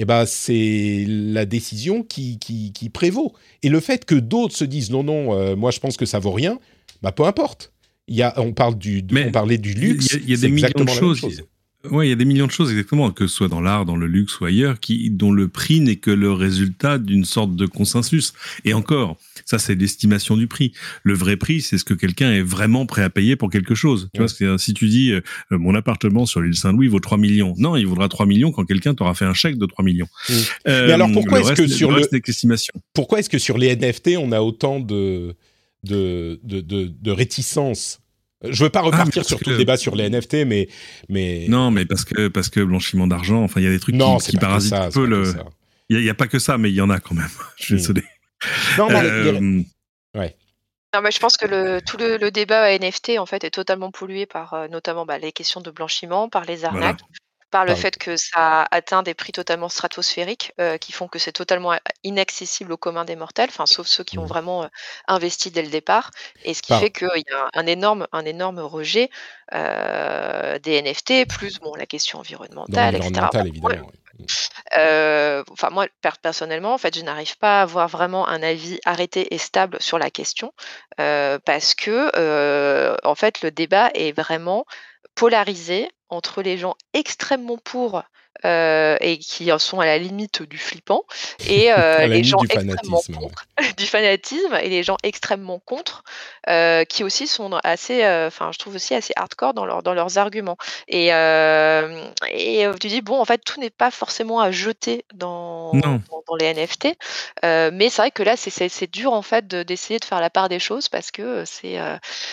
[0.00, 3.34] eh ben c'est la décision qui, qui, qui prévaut.
[3.62, 6.18] Et le fait que d'autres se disent non non, euh, moi je pense que ça
[6.18, 6.58] vaut rien,
[7.02, 7.70] bah peu importe.
[8.08, 10.18] Il y a, on parle du, on parlait du Il y a- luxe.
[10.22, 11.42] il y a, des millions de choses.
[11.90, 13.96] Ouais, il y a des millions de choses exactement, que ce soit dans l'art, dans
[13.96, 17.64] le luxe ou ailleurs, qui dont le prix n'est que le résultat d'une sorte de
[17.64, 18.34] consensus.
[18.66, 19.16] Et encore,
[19.46, 20.72] ça c'est l'estimation du prix.
[21.04, 24.10] Le vrai prix, c'est ce que quelqu'un est vraiment prêt à payer pour quelque chose.
[24.12, 24.26] Tu Ouais.
[24.40, 27.86] vois, si tu dis euh, mon appartement sur l'île Saint-Louis vaut 3 millions, non, il
[27.86, 30.08] vaudra 3 millions quand quelqu'un t'aura fait un chèque de 3 millions.
[30.28, 30.32] Mm.
[30.68, 33.20] Euh, Mais alors, pourquoi le est-ce que reste- sur le le- reste n'est qu'estimation Pourquoi
[33.20, 35.34] est-ce que sur les NFT on a autant de
[35.82, 38.00] de, de, de, de réticence
[38.42, 40.68] Je veux pas repartir sur tout le débat sur les NFT, mais
[41.08, 43.94] mais non, mais parce que parce que blanchiment d'argent, enfin il y a des trucs
[43.94, 45.34] non, qui, qui parasitent un peu le.
[45.90, 47.28] Il y, a pas que ça, mais il y en a quand même.
[47.56, 48.04] Je suis désolé.
[48.78, 49.66] Non, mais
[50.16, 50.36] ouais.
[50.94, 53.90] Non, mais je pense que le, tout le, le, débat NFT en fait est totalement
[53.92, 57.00] pollué par notamment bah, les questions de blanchiment, par les arnaques,
[57.50, 61.32] par le fait que ça atteint des prix totalement stratosphériques euh, qui font que c'est
[61.32, 64.28] totalement inaccessible au commun des mortels, enfin sauf ceux qui ont mmh.
[64.28, 64.68] vraiment euh,
[65.08, 66.10] investi dès le départ,
[66.44, 69.10] et ce qui fait qu'il y a un énorme, un énorme rejet
[69.52, 73.26] euh, des NFT, plus bon la question environnementale, etc.
[73.46, 75.42] Évidemment, mmh.
[75.50, 75.86] enfin moi
[76.22, 79.98] personnellement, en fait, je n'arrive pas à avoir vraiment un avis arrêté et stable sur
[79.98, 80.52] la question
[80.96, 84.66] parce que en fait le débat est vraiment
[85.20, 88.02] polarisé entre les gens extrêmement pour
[88.44, 91.04] euh, et qui en sont à la limite du flippant.
[91.46, 96.04] Et euh, les gens extrêmement contre du fanatisme et les gens extrêmement contre
[96.48, 100.16] euh, qui aussi sont assez enfin je trouve aussi assez hardcore dans, leur, dans leurs
[100.16, 100.56] arguments.
[100.88, 106.00] Et, et tu dis bon en fait tout n'est pas forcément à jeter dans, dans,
[106.28, 106.96] dans, les NFT
[107.42, 110.58] mais c'est vrai que là c'est dur en fait d'essayer de, faire la part des
[110.58, 111.78] choses parce que c'est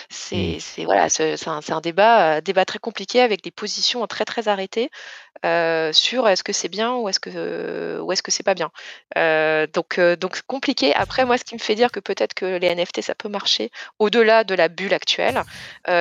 [0.09, 0.85] c'est mmh.
[0.85, 4.89] voilà c'est un, un, débat débat très compliqué avec des positions très très arrêtées
[5.43, 8.71] sur est-ce que c'est bien ou est-ce que ou est-ce que c'est pas bien.
[9.73, 10.93] donc donc compliqué.
[10.93, 13.71] Après moi, ce qui me fait dire que peut-être que les NFT ça peut marcher
[13.99, 15.43] au-delà de la bulle actuelle,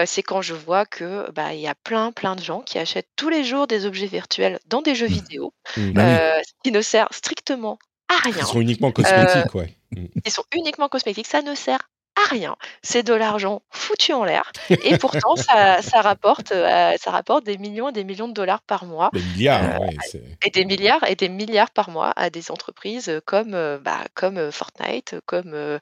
[0.07, 3.09] c'est quand je vois que bah il y a plein plein de gens qui achètent
[3.17, 5.11] tous les jours des objets virtuels dans des jeux mmh.
[5.11, 5.91] vidéo, mmh.
[5.93, 7.79] Bah qui ne sert strictement
[8.09, 8.37] à rien.
[8.39, 9.75] Ils sont uniquement cosmétiques, ouais.
[9.91, 10.07] Mmh.
[10.25, 12.57] Ils sont uniquement cosmétiques, ça ne sert à rien.
[12.83, 14.53] C'est de l'argent foutu en l'air.
[14.71, 18.63] Et pourtant, ça, ça, rapporte, euh, ça rapporte des millions et des millions de dollars
[18.63, 19.11] par mois.
[19.13, 23.55] Des milliards, euh, Et des milliards et des milliards par mois à des entreprises comme,
[23.55, 25.79] euh, bah, comme Fortnite, comme,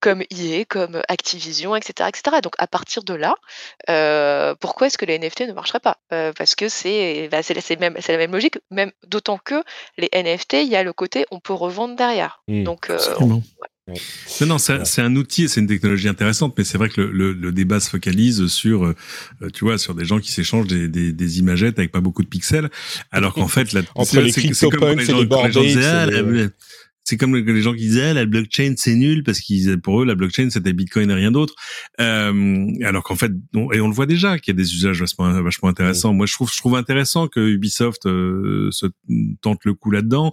[0.00, 2.38] comme EA, comme Activision, etc., etc.
[2.42, 3.34] Donc, à partir de là,
[4.60, 5.98] pourquoi est-ce que les NFT ne marcheraient pas?
[6.08, 9.62] Parce que c'est bah, c'est la même logique, même d'autant que
[9.98, 12.42] les NFT, il y a le côté on peut revendre derrière.
[12.48, 12.64] Mmh.
[12.64, 12.90] Donc,
[14.40, 17.52] non, non, c'est un outil, c'est une technologie intéressante, mais c'est vrai que le, le,
[17.52, 18.94] débat se focalise sur, euh,
[19.54, 22.28] tu vois, sur des gens qui s'échangent des, des, des, imagettes avec pas beaucoup de
[22.28, 22.68] pixels,
[23.12, 26.48] alors qu'en fait, la, entre les CryptoPunks et les bordés,
[27.06, 30.16] c'est comme les gens qui disaient la blockchain c'est nul parce qu'ils pour eux la
[30.16, 31.54] blockchain c'était Bitcoin et rien d'autre.
[32.00, 33.30] Euh, alors qu'en fait
[33.72, 36.12] et on le voit déjà qu'il y a des usages vachement, vachement intéressants.
[36.12, 38.86] Moi je trouve je trouve intéressant que Ubisoft euh, se
[39.40, 40.32] tente le coup là-dedans.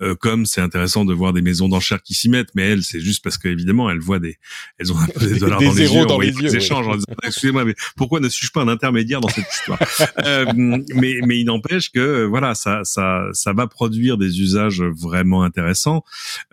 [0.00, 3.00] Euh, comme c'est intéressant de voir des maisons d'enchères qui s'y mettent, mais elles c'est
[3.00, 4.38] juste parce qu'évidemment elles voient des
[4.78, 7.14] elles ont un peu des dollars dans, les yeux, dans les yeux, échanges en disant
[7.22, 9.78] excusez-moi mais pourquoi ne suis-je pas un intermédiaire dans cette histoire?
[10.24, 15.42] Euh, Mais mais il n'empêche que voilà ça ça ça va produire des usages vraiment
[15.42, 16.02] intéressants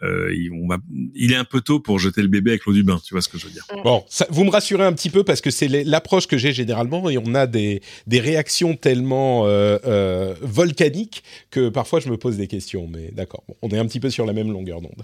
[0.01, 0.77] va,
[1.15, 3.21] il est un peu tôt pour jeter le bébé avec l'eau du bain, tu vois
[3.21, 3.65] ce que je veux dire.
[3.75, 3.81] Mm.
[3.83, 7.17] Bon, vous me rassurez un petit peu parce que c'est l'approche que j'ai généralement et
[7.17, 7.81] on a des,
[8.11, 12.87] réactions tellement euh, euh, volcaniques que parfois je me pose des questions.
[12.87, 15.03] Mais d'accord, on est un petit peu sur la même longueur d'onde.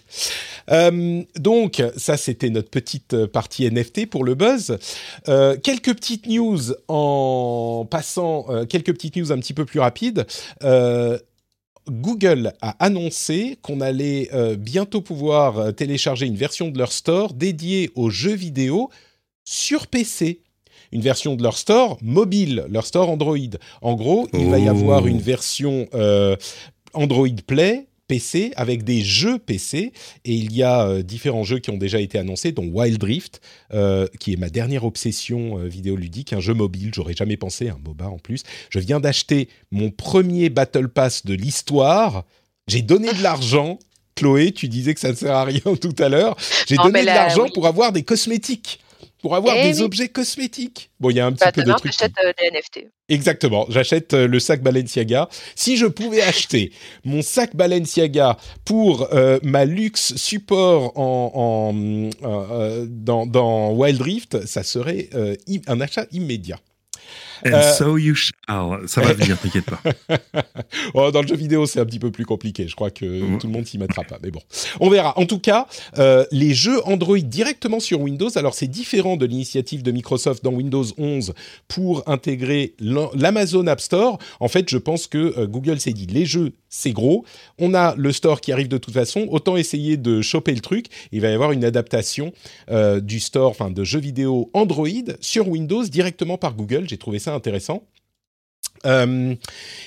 [0.71, 4.77] Euh, donc, ça c'était notre petite partie NFT pour le buzz.
[5.27, 10.25] Euh, quelques petites news en passant, euh, quelques petites news un petit peu plus rapides.
[11.89, 17.33] Google a annoncé qu'on allait euh, bientôt pouvoir euh, télécharger une version de leur store
[17.33, 18.89] dédiée aux jeux vidéo
[19.45, 20.41] sur PC.
[20.91, 23.38] Une version de leur store mobile, leur store Android.
[23.81, 25.07] En gros, il va y avoir oh.
[25.07, 26.35] une version euh,
[26.93, 29.91] Android Play PC avec des jeux PC
[30.25, 33.41] et il y a euh, différents jeux qui ont déjà été annoncés dont Wild Rift
[33.73, 36.33] euh, qui est ma dernière obsession euh, vidéoludique.
[36.33, 38.43] Un jeu mobile j'aurais jamais pensé un MOBA en plus.
[38.69, 42.23] Je viens d'acheter mon premier Battle Pass de l'histoire.
[42.67, 43.79] J'ai donné de l'argent.
[44.15, 46.37] Chloé tu disais que ça ne sert à rien tout à l'heure.
[46.67, 48.79] J'ai donné de l'argent pour avoir des cosmétiques
[49.28, 50.89] pour avoir eh des objets cosmétiques.
[51.01, 51.91] Bon, il y a un petit bah, peu de trucs.
[51.91, 52.88] J'achète euh, des NFT.
[53.09, 55.28] Exactement, j'achète euh, le sac Balenciaga.
[55.53, 56.71] Si je pouvais acheter
[57.03, 61.73] mon sac Balenciaga pour euh, ma luxe support en,
[62.88, 65.09] dans, dans, Wild Rift, ça serait
[65.67, 66.59] un achat immédiat.
[67.45, 68.88] And euh, so you shall.
[68.88, 69.81] Ça va venir, t'inquiète pas.
[70.93, 72.67] oh, dans le jeu vidéo, c'est un petit peu plus compliqué.
[72.67, 73.38] Je crois que mm.
[73.39, 74.17] tout le monde s'y mettra pas.
[74.23, 74.41] Mais bon,
[74.79, 75.17] on verra.
[75.17, 75.67] En tout cas,
[75.97, 80.51] euh, les jeux Android directement sur Windows, alors c'est différent de l'initiative de Microsoft dans
[80.51, 81.33] Windows 11
[81.67, 84.17] pour intégrer l'Amazon App Store.
[84.39, 87.25] En fait, je pense que euh, Google s'est dit, les jeux, c'est gros.
[87.59, 89.27] On a le store qui arrive de toute façon.
[89.29, 90.88] Autant essayer de choper le truc.
[91.11, 92.33] Il va y avoir une adaptation
[93.01, 94.88] du store, enfin de jeux vidéo Android
[95.21, 96.85] sur Windows directement par Google.
[96.88, 97.84] J'ai trouvé ça intéressant.
[98.86, 99.36] Euh,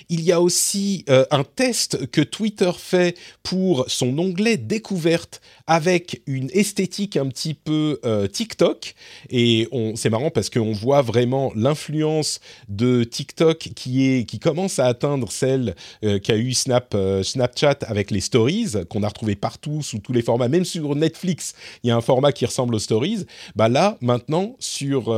[0.09, 6.23] il y a aussi euh, un test que Twitter fait pour son onglet découverte avec
[6.27, 8.95] une esthétique un petit peu euh, TikTok.
[9.31, 14.87] Et c'est marrant parce qu'on voit vraiment l'influence de TikTok qui, est, qui commence à
[14.87, 20.13] atteindre celle qu'a eu Snap, Snapchat avec les stories, qu'on a retrouvé partout sous tous
[20.13, 23.27] les formats, même sur Netflix, il y a un format qui ressemble aux stories.
[23.55, 25.15] Bah là, maintenant, sur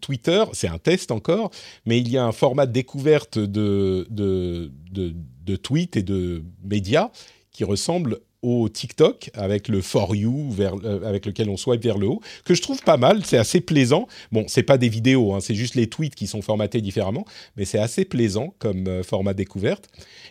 [0.00, 1.50] Twitter, c'est un test encore,
[1.84, 7.10] mais il y a un format découverte de, de, de, tweets et de médias
[7.50, 11.98] qui ressemblent au TikTok avec le for you vers, euh, avec lequel on swipe vers
[11.98, 13.24] le haut que je trouve pas mal.
[13.24, 14.06] C'est assez plaisant.
[14.32, 17.64] Bon c'est pas des vidéos hein, c'est juste les tweets qui sont formatés différemment mais
[17.64, 19.88] c'est assez plaisant comme euh, format découverte.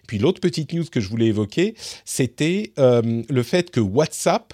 [0.08, 1.76] Puis l'autre petite news que je voulais évoquer
[2.06, 4.54] c'était euh, le fait que WhatsApp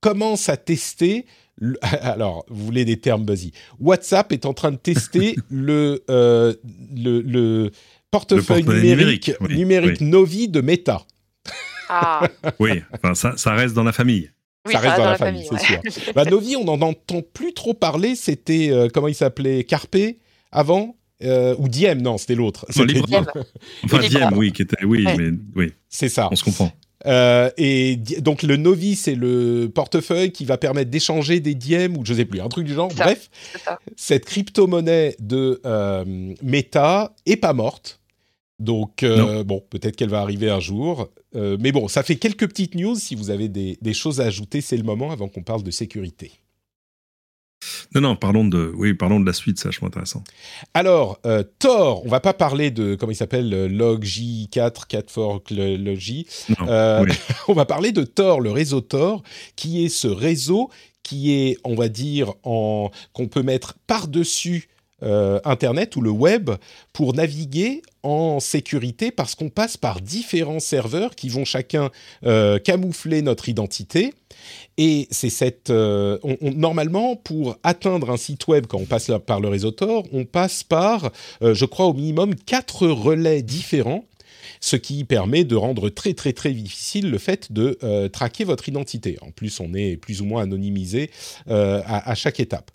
[0.00, 1.24] commence à tester
[1.82, 3.52] alors, vous voulez des termes buzzy.
[3.78, 6.54] WhatsApp est en train de tester le, euh,
[6.94, 7.70] le,
[8.10, 11.02] portefeuille numérique, numérique, Novi de Meta.
[11.88, 12.22] Ah.
[12.58, 14.30] oui, enfin, ça, ça reste dans la famille.
[14.66, 16.12] ça, reste dans, la, famille, c'est sûr.
[16.14, 18.14] bah, Novi, on n'en entend plus trop parler.
[18.14, 19.64] C'était, euh, comment il s'appelait?
[19.64, 19.96] Carpe
[20.52, 22.66] avant euh, ou Diem, non, c'était l'autre.
[22.70, 23.26] Diem.
[23.84, 25.72] Enfin, Diem, oui, qui était, oui, mais oui.
[25.88, 26.28] C'est ça.
[26.30, 26.72] On se comprend.
[27.06, 32.04] Euh, et donc le Novi, c'est le portefeuille qui va permettre d'échanger des diem ou
[32.04, 32.92] je sais plus, un truc du genre.
[32.94, 33.30] Bref,
[33.96, 36.04] cette crypto-monnaie de euh,
[36.42, 38.00] Meta est pas morte.
[38.58, 41.08] Donc euh, bon, peut-être qu'elle va arriver un jour.
[41.34, 42.96] mais bon, ça fait quelques petites news.
[42.96, 46.39] Si vous avez des choses à ajouter, c'est le moment avant qu'on parle de sécurité.
[47.94, 50.24] Non, non, parlons de, oui, parlons de la suite, c'est vachement intéressant.
[50.74, 55.50] Alors, euh, Tor, on va pas parler de, comment il s'appelle, euh, Log-J4, 4 fork
[55.50, 56.26] Log-J.
[56.62, 57.04] Euh,
[57.48, 59.22] on va parler de Tor, le réseau Tor,
[59.56, 60.70] qui est ce réseau
[61.02, 64.68] qui est, on va dire, en, qu'on peut mettre par-dessus
[65.02, 66.50] Internet ou le web
[66.92, 71.90] pour naviguer en sécurité parce qu'on passe par différents serveurs qui vont chacun
[72.64, 74.12] camoufler notre identité
[74.78, 75.70] et c'est cette.
[75.70, 80.24] Euh, normalement, pour atteindre un site web, quand on passe par le réseau Tor, on
[80.24, 81.10] passe par,
[81.42, 84.04] euh, je crois, au minimum quatre relais différents
[84.60, 88.68] ce qui permet de rendre très très très difficile le fait de euh, traquer votre
[88.68, 89.18] identité.
[89.22, 91.10] En plus, on est plus ou moins anonymisé
[91.46, 92.70] à, à, chaque étape.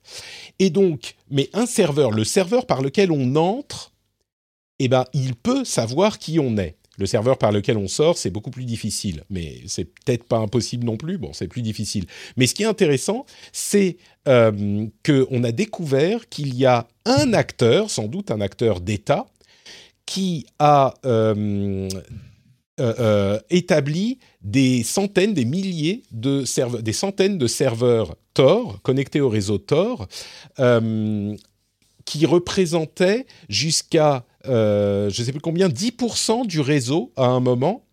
[0.59, 3.91] Et donc, mais un serveur, le serveur par lequel on entre,
[4.79, 6.75] eh ben, il peut savoir qui on est.
[6.97, 10.85] Le serveur par lequel on sort, c'est beaucoup plus difficile, mais c'est peut-être pas impossible
[10.85, 11.17] non plus.
[11.17, 12.05] Bon, c'est plus difficile.
[12.37, 17.89] Mais ce qui est intéressant, c'est euh, qu'on a découvert qu'il y a un acteur,
[17.89, 19.27] sans doute un acteur d'État,
[20.05, 21.89] qui a euh,
[22.79, 29.29] euh, établi des centaines, des milliers de serveurs, des centaines de serveurs Tor connectés au
[29.29, 30.07] réseau Tor,
[32.05, 37.83] qui représentaient jusqu'à euh, je ne sais plus combien, 10% du réseau à un moment,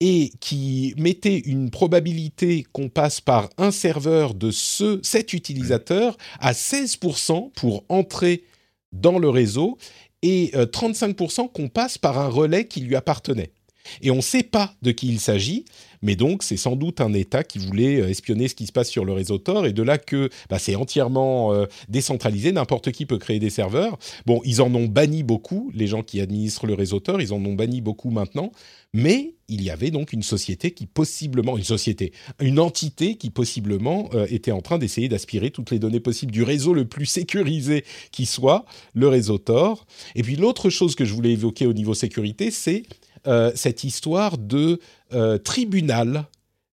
[0.00, 6.52] et qui mettait une probabilité qu'on passe par un serveur de ce, cet utilisateur à
[6.52, 8.42] 16% pour entrer
[8.90, 9.78] dans le réseau,
[10.22, 13.52] et 35% euh, qu'on passe par un relais qui lui appartenait.
[14.00, 15.64] Et on ne sait pas de qui il s'agit,
[16.02, 18.90] mais donc c'est sans doute un État qui voulait euh, espionner ce qui se passe
[18.90, 23.06] sur le réseau Tor, et de là que bah, c'est entièrement euh, décentralisé, n'importe qui
[23.06, 23.98] peut créer des serveurs.
[24.26, 27.44] Bon, ils en ont banni beaucoup, les gens qui administrent le réseau Tor, ils en
[27.44, 28.52] ont banni beaucoup maintenant,
[28.92, 34.08] mais il y avait donc une société qui possiblement, une société, une entité qui possiblement
[34.14, 37.84] euh, était en train d'essayer d'aspirer toutes les données possibles du réseau le plus sécurisé
[38.10, 39.86] qui soit, le réseau Tor.
[40.14, 42.84] Et puis l'autre chose que je voulais évoquer au niveau sécurité, c'est
[43.26, 44.80] euh, cette histoire de
[45.12, 46.26] euh, tribunal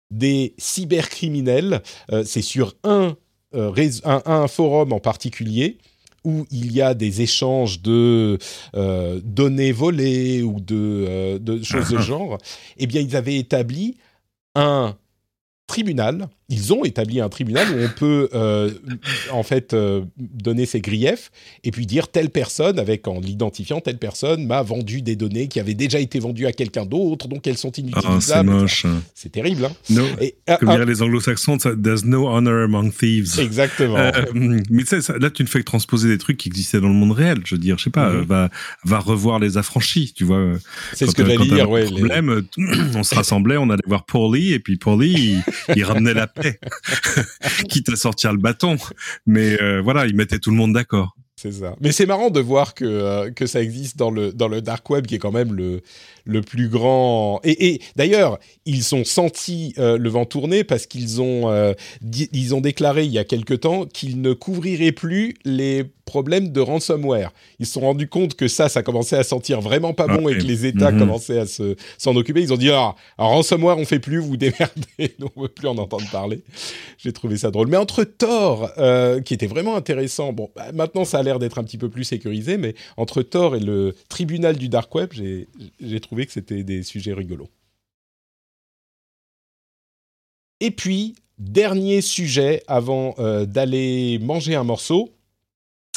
[0.09, 1.83] des cybercriminels.
[2.11, 3.15] Euh, c'est sur un,
[3.53, 5.77] un, forum en particulier
[6.23, 8.37] où il y a des échanges de
[9.23, 12.37] données volées ou de, de choses de genre,
[12.77, 13.97] eh bien, ils avaient établi
[14.55, 14.95] un
[15.69, 16.27] tribunal.
[16.49, 18.71] Ils ont établi un tribunal où on peut euh,
[19.31, 21.31] en fait euh, donner ses griefs
[21.63, 25.59] et puis dire telle personne, avec en l'identifiant telle personne m'a vendu des données qui
[25.59, 28.17] avaient déjà été vendues à quelqu'un d'autre, donc elles sont inutilisables.
[28.17, 28.85] Ah, c'est moche.
[29.13, 29.65] C'est terrible.
[29.65, 33.39] Hein no, et, euh, comme diraient les anglo-saxons, there's no honor among thieves.
[33.39, 34.11] Exactement.
[34.33, 36.95] mais tu sais, là tu ne fais que transposer des trucs qui existaient dans le
[36.95, 37.41] monde réel.
[37.45, 38.23] Je veux dire, je sais pas, mhm.
[38.23, 38.49] va,
[38.85, 40.53] va revoir les affranchis, tu vois.
[40.93, 41.85] C'est ce que j'allais dire, ouais.
[41.85, 42.43] Problème,
[42.95, 45.37] on se rassemblait, on allait voir Paulie et puis Paulie,
[45.75, 46.27] il, ramenait la
[47.69, 48.77] quitte à sortir le bâton.
[49.25, 51.15] Mais euh, voilà, il mettait tout le monde d'accord.
[51.35, 51.75] C'est ça.
[51.79, 55.15] Mais c'est marrant de voir que, euh, que ça existe dans le dark web, qui
[55.15, 55.81] est quand même le,
[56.29, 57.39] le plus grand.
[57.43, 63.11] Et, d'ailleurs, ils ont senti le vent tourner parce qu'ils ont, ils ont déclaré il
[63.11, 67.31] y a quelque temps qu'ils ne couvriraient plus les problème de ransomware.
[67.59, 70.37] Ils se sont rendus compte que ça, ça commençait à sentir vraiment pas bon et
[70.37, 70.99] que les États mhm.
[70.99, 72.41] commençaient à se, s'en occuper.
[72.41, 76.09] Ils ont dit, ah, ransomware, on fait plus, vous démerdez, on veut plus en entendre
[76.11, 76.41] parler.
[76.97, 77.67] J'ai trouvé ça drôle.
[77.67, 81.59] Mais entre Tor, euh, qui était vraiment intéressant, bon, bah, maintenant ça a l'air d'être
[81.59, 85.47] un petit peu plus sécurisé, mais entre Tor et le tribunal du dark web, j'ai,
[85.79, 87.49] j'ai trouvé que c'était des sujets rigolos.
[90.59, 95.13] Et puis, dernier sujet avant euh, d'aller manger un morceau,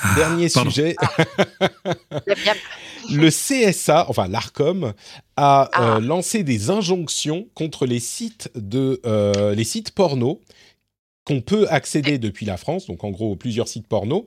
[0.02, 0.96] ah, Dernier sujet.
[3.10, 4.94] le CSA, enfin l'ARCOM,
[5.36, 6.00] a euh, ah.
[6.00, 10.40] lancé des injonctions contre les sites de euh, les sites porno
[11.24, 14.26] qu'on peut accéder depuis la France, donc en gros plusieurs sites porno,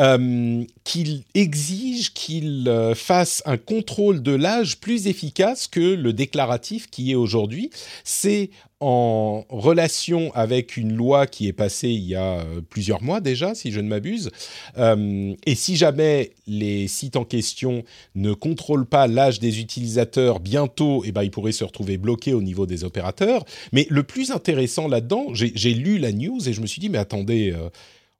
[0.00, 7.12] euh, qu'il exige qu'ils fassent un contrôle de l'âge plus efficace que le déclaratif qui
[7.12, 7.70] est aujourd'hui.
[8.04, 8.50] C'est
[8.80, 13.54] en relation avec une loi qui est passée il y a euh, plusieurs mois déjà,
[13.54, 14.30] si je ne m'abuse.
[14.76, 21.02] Euh, et si jamais les sites en question ne contrôlent pas l'âge des utilisateurs, bientôt,
[21.06, 23.44] eh ben, ils pourraient se retrouver bloqués au niveau des opérateurs.
[23.72, 26.98] Mais le plus intéressant là-dedans, j'ai lu la news et je me suis dit, mais
[26.98, 27.70] attendez, euh,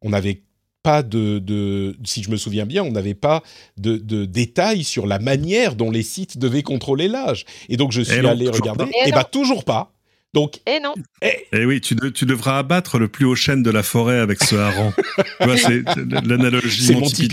[0.01, 0.43] on n'avait
[0.83, 3.43] pas de, de, si je me souviens bien, on n'avait pas
[3.77, 7.45] de, de, détails sur la manière dont les sites devaient contrôler l'âge.
[7.69, 9.95] Et donc je suis allé regarder, et, bah toujours pas.
[10.35, 10.95] Donc, et eh non.
[11.22, 11.61] Et, eh.
[11.61, 14.93] eh oui, tu, devras abattre le plus haut chêne de la forêt avec ce hareng.
[15.57, 15.83] c'est
[16.27, 16.87] l'analogie.
[16.87, 17.29] C'est Monty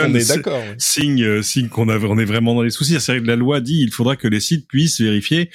[0.00, 0.62] on est d'accord.
[0.76, 3.00] Signe, euh, signe qu'on on est vraiment dans les soucis.
[3.00, 5.50] C'est vrai que la loi dit il faudra que les sites puissent vérifier.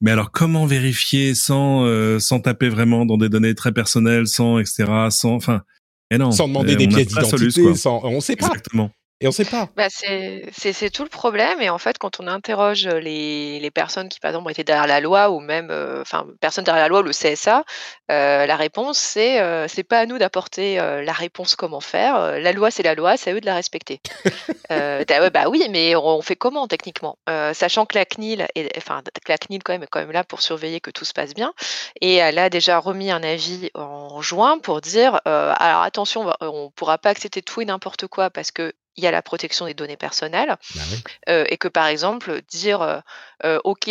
[0.00, 4.58] Mais alors, comment vérifier sans euh, sans taper vraiment dans des données très personnelles, sans
[4.58, 5.62] etc., sans enfin,
[6.10, 8.46] et non, sans demander des pièces d'identité, sans, on sait pas.
[8.46, 8.90] Exactement.
[9.22, 9.68] Et on ne sait pas.
[9.76, 11.60] Bah, c'est tout le problème.
[11.60, 15.00] Et en fait, quand on interroge les, les personnes qui, par exemple, étaient derrière la
[15.00, 17.64] loi ou même, euh, enfin, personnes derrière la loi ou le CSA,
[18.10, 22.40] euh, la réponse, c'est euh, c'est pas à nous d'apporter la réponse comment faire.
[22.40, 24.00] La loi, c'est la loi, c'est à eux de la respecter.
[24.70, 27.18] bah oui, mais on fait comment techniquement?
[27.52, 30.40] Sachant que la CNIL, est, enfin, la CNIL quand même est quand même là pour
[30.40, 31.52] surveiller que tout se passe bien.
[32.00, 36.70] Et elle a déjà remis un avis en juin pour dire alors attention, on ne
[36.70, 39.74] pourra pas accepter tout et n'importe quoi parce que il y a la protection des
[39.74, 40.80] données personnelles bah
[41.28, 43.00] euh, et que par exemple dire euh,
[43.44, 43.88] euh, ok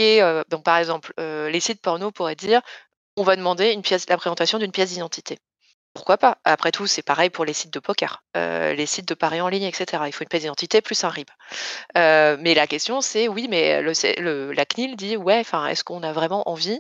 [0.50, 2.62] donc par exemple les sites porno pourraient dire
[3.18, 5.40] on va demander une pièce la présentation d'une pièce d'identité
[5.96, 6.38] pourquoi pas?
[6.46, 9.64] Après tout, c'est pareil pour les sites de poker, les sites de paris en ligne,
[9.64, 10.04] etc.
[10.06, 11.28] Il faut une pièce d'identité plus un RIB.
[11.96, 16.14] mais la question, c'est oui, mais le, la CNIL dit ouais, enfin, est-ce qu'on a
[16.14, 16.80] vraiment envie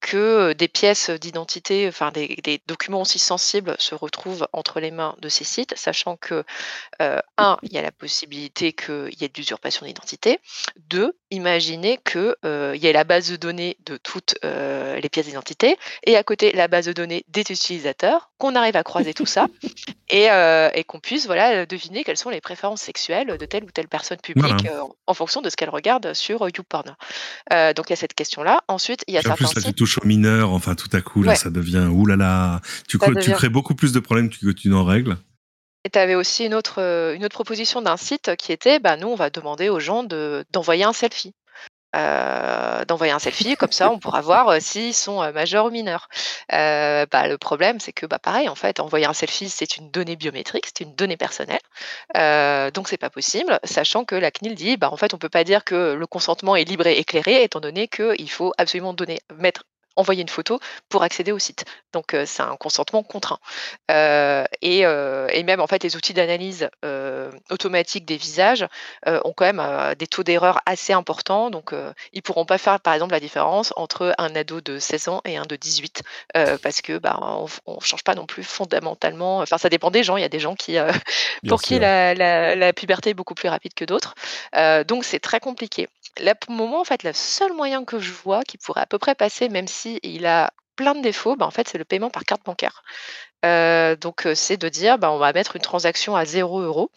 [0.00, 5.28] que des pièces d'identité, enfin des, documents aussi sensibles se retrouvent entre les mains de
[5.28, 6.44] ces sites, sachant que,
[7.00, 10.40] euh, un, il y a la possibilité qu'il y ait de l'usurpation d'identité.
[10.88, 15.76] Deux, imaginez qu'il euh, y ait la base de données de toutes les pièces d'identité
[16.04, 19.46] et à côté la base de données des utilisateurs, qu'on arrive à croiser tout ça
[20.10, 20.28] et,
[20.86, 24.66] qu'on puisse voilà, deviner quelles sont les préférences sexuelles de telle ou telle personne publique
[25.06, 26.96] en fonction de ce qu'elle regarde sur YouPorn.
[27.76, 28.62] donc il y a cette question-là.
[28.68, 31.50] Ensuite, il y a certains tu touches aux mineurs, enfin tout à coup là ça
[31.50, 35.16] devient oulala, tu, tu crées beaucoup plus de problèmes que tu n'en règles.
[35.84, 38.96] Et tu avais aussi une autre, euh, une autre proposition d'un site qui était, bah,
[38.96, 41.34] nous, on va demander aux gens d'envoyer un selfie.
[41.96, 46.08] Euh, d'envoyer un selfie, comme ça on pourra voir euh, s'ils sont majeurs ou mineurs.
[46.50, 50.16] bah, le problème, c'est que bah, pareil, en fait, envoyer un selfie, c'est une donnée
[50.16, 51.60] biométrique, c'est une donnée personnelle,
[52.74, 55.44] donc c'est pas possible, sachant que la CNIL dit, bah, en fait, on peut pas
[55.44, 59.64] dire que le consentement est libre et éclairé, étant donné qu'il faut absolument donner, mettre
[59.98, 61.64] envoyer une photo pour accéder au site.
[61.92, 63.38] Donc c'est un consentement contraint.
[63.88, 64.84] et,
[65.44, 66.68] même en fait les outils d'analyse
[67.50, 68.66] automatique des visages
[69.06, 71.50] ont quand même des taux d'erreur assez importants.
[71.50, 71.72] Donc
[72.12, 75.36] ils pourront pas faire par exemple la différence entre un ado de 16 ans et
[75.36, 76.02] un de 18
[76.62, 77.18] parce que bah,
[77.66, 79.38] on, ne change pas non plus fondamentalement.
[79.38, 80.16] Enfin ça dépend des gens.
[80.16, 80.76] Il y a des gens qui
[81.48, 84.14] pour qui la, la, puberté est beaucoup plus rapide que d'autres.
[84.86, 85.88] donc c'est très compliqué.
[86.20, 88.86] Là, pour le moment, en fait, le seul moyen que je vois qui pourrait à
[88.86, 91.84] peu près passer, même si il a plein de défauts, bah, en fait, c'est le
[91.84, 92.82] paiement par carte bancaire.
[93.44, 96.90] Euh, donc, euh, c'est de dire, bah, on va mettre une transaction à 0 euros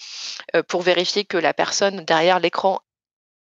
[0.55, 2.79] euh, pour vérifier que la personne derrière l'écran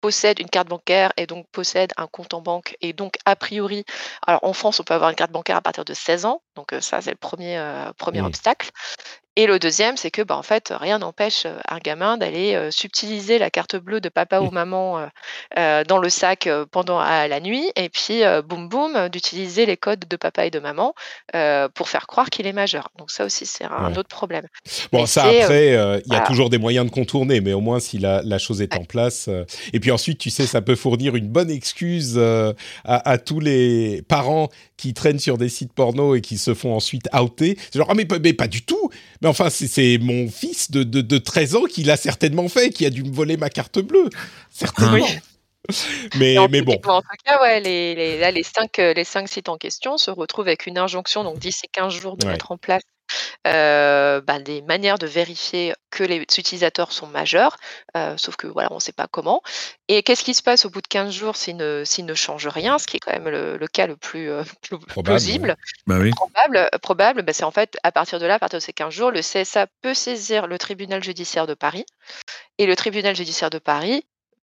[0.01, 3.85] possède une carte bancaire et donc possède un compte en banque et donc a priori,
[4.27, 6.75] alors en France on peut avoir une carte bancaire à partir de 16 ans, donc
[6.81, 7.57] ça c'est le premier,
[7.97, 8.69] premier obstacle.
[9.35, 13.49] Et le deuxième, c'est que, bah, en fait, rien n'empêche un gamin d'aller subtiliser la
[13.49, 15.07] carte bleue de papa ou maman
[15.55, 20.45] dans le sac pendant la nuit, et puis boum boum, d'utiliser les codes de papa
[20.45, 20.93] et de maman
[21.73, 22.89] pour faire croire qu'il est majeur.
[22.97, 24.45] Donc ça aussi, c'est un autre problème.
[24.91, 27.97] Bon, ça après, il y a toujours des moyens de contourner, mais au moins si
[27.97, 29.29] la, chose est en place.
[29.73, 32.53] et puis ensuite, tu sais, ça peut fournir une bonne excuse à,
[33.09, 37.07] à, tous les parents qui traînent sur des sites porno et qui se font ensuite
[37.13, 37.57] outer.
[37.71, 38.89] C'est genre, ah, mais, mais, pas du tout
[39.23, 42.85] Mais enfin, c'est mon fils de, de, de, 13 ans qui l'a certainement fait, qui
[42.85, 44.09] a dû me voler ma carte bleue.
[44.51, 45.07] Certainement.
[46.19, 46.73] mais, mais bon.
[46.85, 50.11] En tout cas, ouais, les, les, là, les 5 les cinq sites en question se
[50.11, 52.92] retrouvent avec une injonction, donc 10 et 15 jours de mettre en place euh,
[53.45, 57.57] bah, des manières de vérifier que les utilisateurs sont majeurs,
[57.95, 59.41] euh, sauf que voilà, on ne sait pas comment.
[59.87, 62.79] Et qu'est-ce qui se passe au bout de 15 jours s'ils ne, ne changent rien,
[62.79, 64.43] ce qui est quand même le, cas le plus euh,
[65.03, 65.55] plausible,
[65.85, 68.73] bah probable, probable bah, c'est en fait à partir de là, à partir de ces
[68.73, 71.85] 15 jours, le CSA peut saisir le tribunal judiciaire de Paris,
[72.57, 74.03] et le tribunal judiciaire de Paris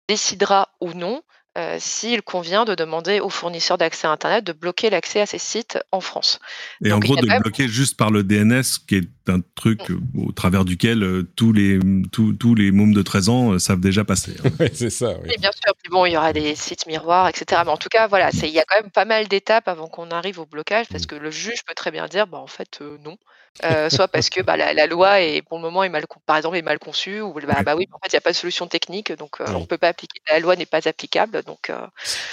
[0.09, 1.21] décidera ou non
[1.57, 5.39] euh, s'il convient de demander aux fournisseurs d'accès à Internet de bloquer l'accès à ces
[5.39, 6.39] sites en France.
[6.85, 10.27] Et en gros, de bloquer juste par le DNS, qui est un truc mm.
[10.27, 11.79] au travers duquel euh, tous les,
[12.11, 14.35] tous, tous les mômes de 13 ans euh, savent déjà passer.
[14.45, 14.67] Hein.
[14.73, 15.15] c'est ça.
[15.23, 15.35] Oui.
[15.39, 15.73] bien sûr.
[15.89, 17.63] bon, il y aura des sites miroirs, etc.
[17.65, 20.11] Mais en tout cas, voilà, il y a quand même pas mal d'étapes avant qu'on
[20.11, 21.07] arrive au blocage, parce mm.
[21.07, 23.17] que le juge peut très bien dire, bah, en fait, non.
[23.65, 26.55] Euh, soit parce que bah, la, loi est pour le moment est mal, par exemple
[26.55, 28.67] est mal conçue ou bah, bah oui en fait il n'y a pas de solution
[28.67, 31.75] technique donc euh, on peut pas appliquer la loi n'est pas applicable donc euh,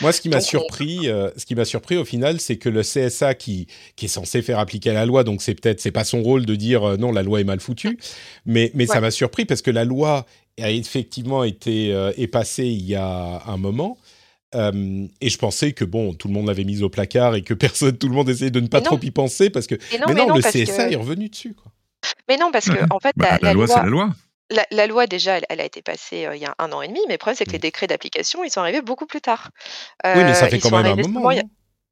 [0.00, 1.06] moi ce qui m'a surpris
[1.36, 3.66] ce qui m'a surpris au final c'est que le CSA qui
[3.96, 6.54] qui est censé faire appliquer la loi donc c'est peut-être c'est pas son rôle de
[6.54, 7.98] dire non la loi est mal foutue
[8.44, 10.26] mais mais ça m'a surpris parce que la loi
[10.60, 13.98] a effectivement été est passée il y a un moment
[14.56, 17.54] euh, et je pensais que bon, tout le monde l'avait mise au placard et que
[17.54, 19.76] personne, tout le monde essayait de ne pas trop y penser parce que.
[20.08, 21.54] Mais non, le CSA est revenu dessus.
[21.54, 21.72] Quoi.
[22.28, 24.10] Mais non, parce que en fait, bah, la, loi, c'est la loi.
[24.70, 27.00] La, loi, déjà, elle, a été passée euh, il y a un an et demi,
[27.08, 27.62] mais le problème, c'est que les mm.
[27.62, 29.50] décrets d'application, ils sont arrivés beaucoup plus tard.
[30.04, 31.30] oui, mais ça euh, fait quand même un moment.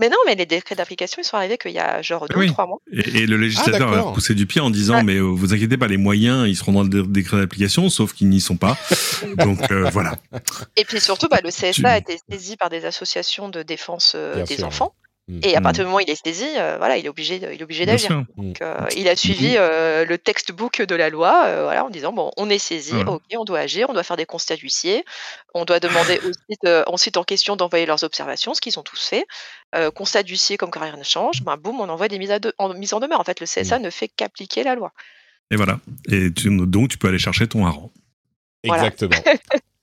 [0.01, 2.47] Mais non, mais les décrets d'application, ils sont arrivés qu'il y a genre deux ou
[2.47, 2.81] trois mois.
[2.93, 6.49] Et, le législateur a poussé du pied en disant, mais vous inquiétez pas, les moyens,
[6.49, 8.77] ils seront dans le décret d'application, sauf qu'ils n'y sont pas.
[9.39, 10.17] Donc voilà.
[10.77, 14.17] Et puis surtout, bah, le CSA a été saisi par des associations de défense
[14.49, 14.95] des enfants.
[15.27, 15.41] Mmh.
[15.43, 15.87] Et à partir mmh.
[15.87, 18.25] du moment où il est saisi, euh, voilà, il est obligé, il est obligé d'agir.
[18.37, 22.31] Donc, euh, il a suivi euh, le textbook de la loi, voilà, en disant bon,
[22.37, 25.03] on est saisi, ok, on doit agir, on doit faire des constats d'huissier,
[25.55, 29.03] on doit demander au site, site en question d'envoyer leurs observations, ce qu'ils ont tous
[29.03, 29.25] fait.
[29.95, 32.69] constat d'huissier, comme que rien ne change, ben, boum, on envoie des mises, en,
[33.01, 33.21] demeure.
[33.21, 34.93] En fait, le CSA ne fait qu'appliquer la loi.
[35.51, 35.81] Et voilà.
[36.11, 37.91] Et donc, tu peux aller chercher ton hareng.
[38.63, 39.17] Exactement.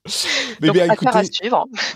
[0.61, 0.87] Mais bien,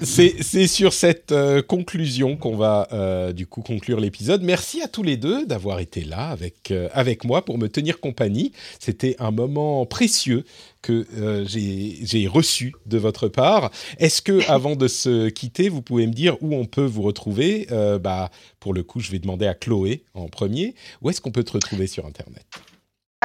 [0.02, 4.44] c'est sur cette euh, conclusion qu'on va euh, du coup conclure l'épisode.
[4.44, 8.00] Merci à tous les deux d'avoir été là avec, euh, avec moi pour me tenir
[8.00, 8.52] compagnie.
[8.80, 10.46] C'était un moment précieux
[10.84, 11.08] que
[11.48, 13.72] j'ai reçu de votre part.
[13.98, 17.68] Est-ce que, avant de se quitter, vous pouvez me dire où on peut vous retrouver?
[18.00, 18.30] Bah,
[18.60, 20.76] Pour le coup, je vais demander à Chloé en premier.
[21.02, 22.46] Où est-ce qu'on peut te retrouver sur Internet?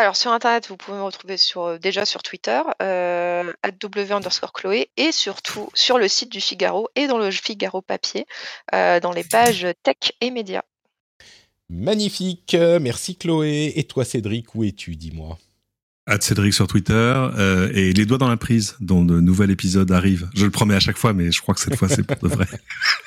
[0.01, 3.53] Alors sur internet, vous pouvez me retrouver euh, déjà sur Twitter, euh,
[4.11, 8.27] underscore Chloé et surtout sur le site du Figaro et dans le Figaro papier,
[8.75, 10.63] euh, dans les pages tech et médias.
[11.69, 13.75] Magnifique, merci Chloé.
[13.77, 15.39] Et toi Cédric, où es-tu, dis-moi
[16.21, 20.29] Cédric sur Twitter euh, et les doigts dans la prise dont le nouvel épisode arrive.
[20.35, 22.35] Je le promets à chaque fois, mais je crois que cette fois c'est pour de
[22.35, 22.47] vrai.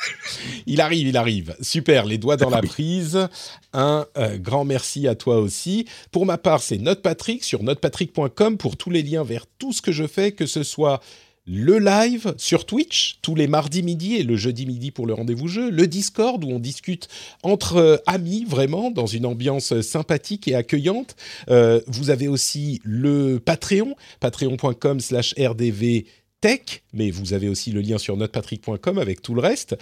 [0.65, 1.55] il arrive, il arrive.
[1.61, 3.27] Super, les doigts dans la prise.
[3.73, 5.85] Un euh, grand merci à toi aussi.
[6.11, 9.91] Pour ma part, c'est NotePatrick sur notepatrick.com pour tous les liens vers tout ce que
[9.91, 11.01] je fais, que ce soit
[11.45, 15.47] le live sur Twitch tous les mardis midi et le jeudi midi pour le rendez-vous
[15.47, 17.07] jeu, le Discord où on discute
[17.43, 21.15] entre euh, amis vraiment dans une ambiance sympathique et accueillante.
[21.49, 26.05] Euh, vous avez aussi le Patreon, patreon.com slash rdv
[26.39, 29.77] tech, mais vous avez aussi le lien sur notepatrick.com avec tout le reste.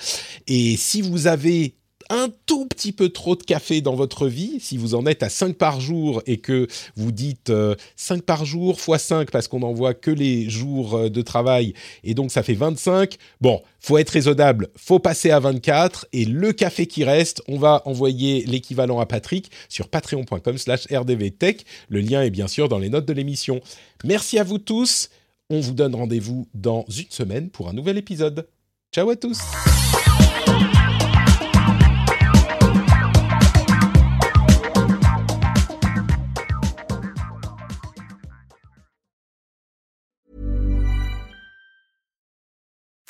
[0.47, 1.75] Et si vous avez
[2.11, 5.29] un tout petit peu trop de café dans votre vie, si vous en êtes à
[5.29, 7.51] 5 par jour et que vous dites
[7.95, 11.21] 5 euh, par jour x 5 parce qu'on n'en voit que les jours euh, de
[11.21, 16.25] travail et donc ça fait 25, bon, faut être raisonnable, faut passer à 24 et
[16.25, 21.65] le café qui reste, on va envoyer l'équivalent à Patrick sur patreon.com slash rdvtech.
[21.87, 23.61] Le lien est bien sûr dans les notes de l'émission.
[24.03, 25.09] Merci à vous tous.
[25.49, 28.47] On vous donne rendez-vous dans une semaine pour un nouvel épisode.
[28.93, 29.39] Ciao à tous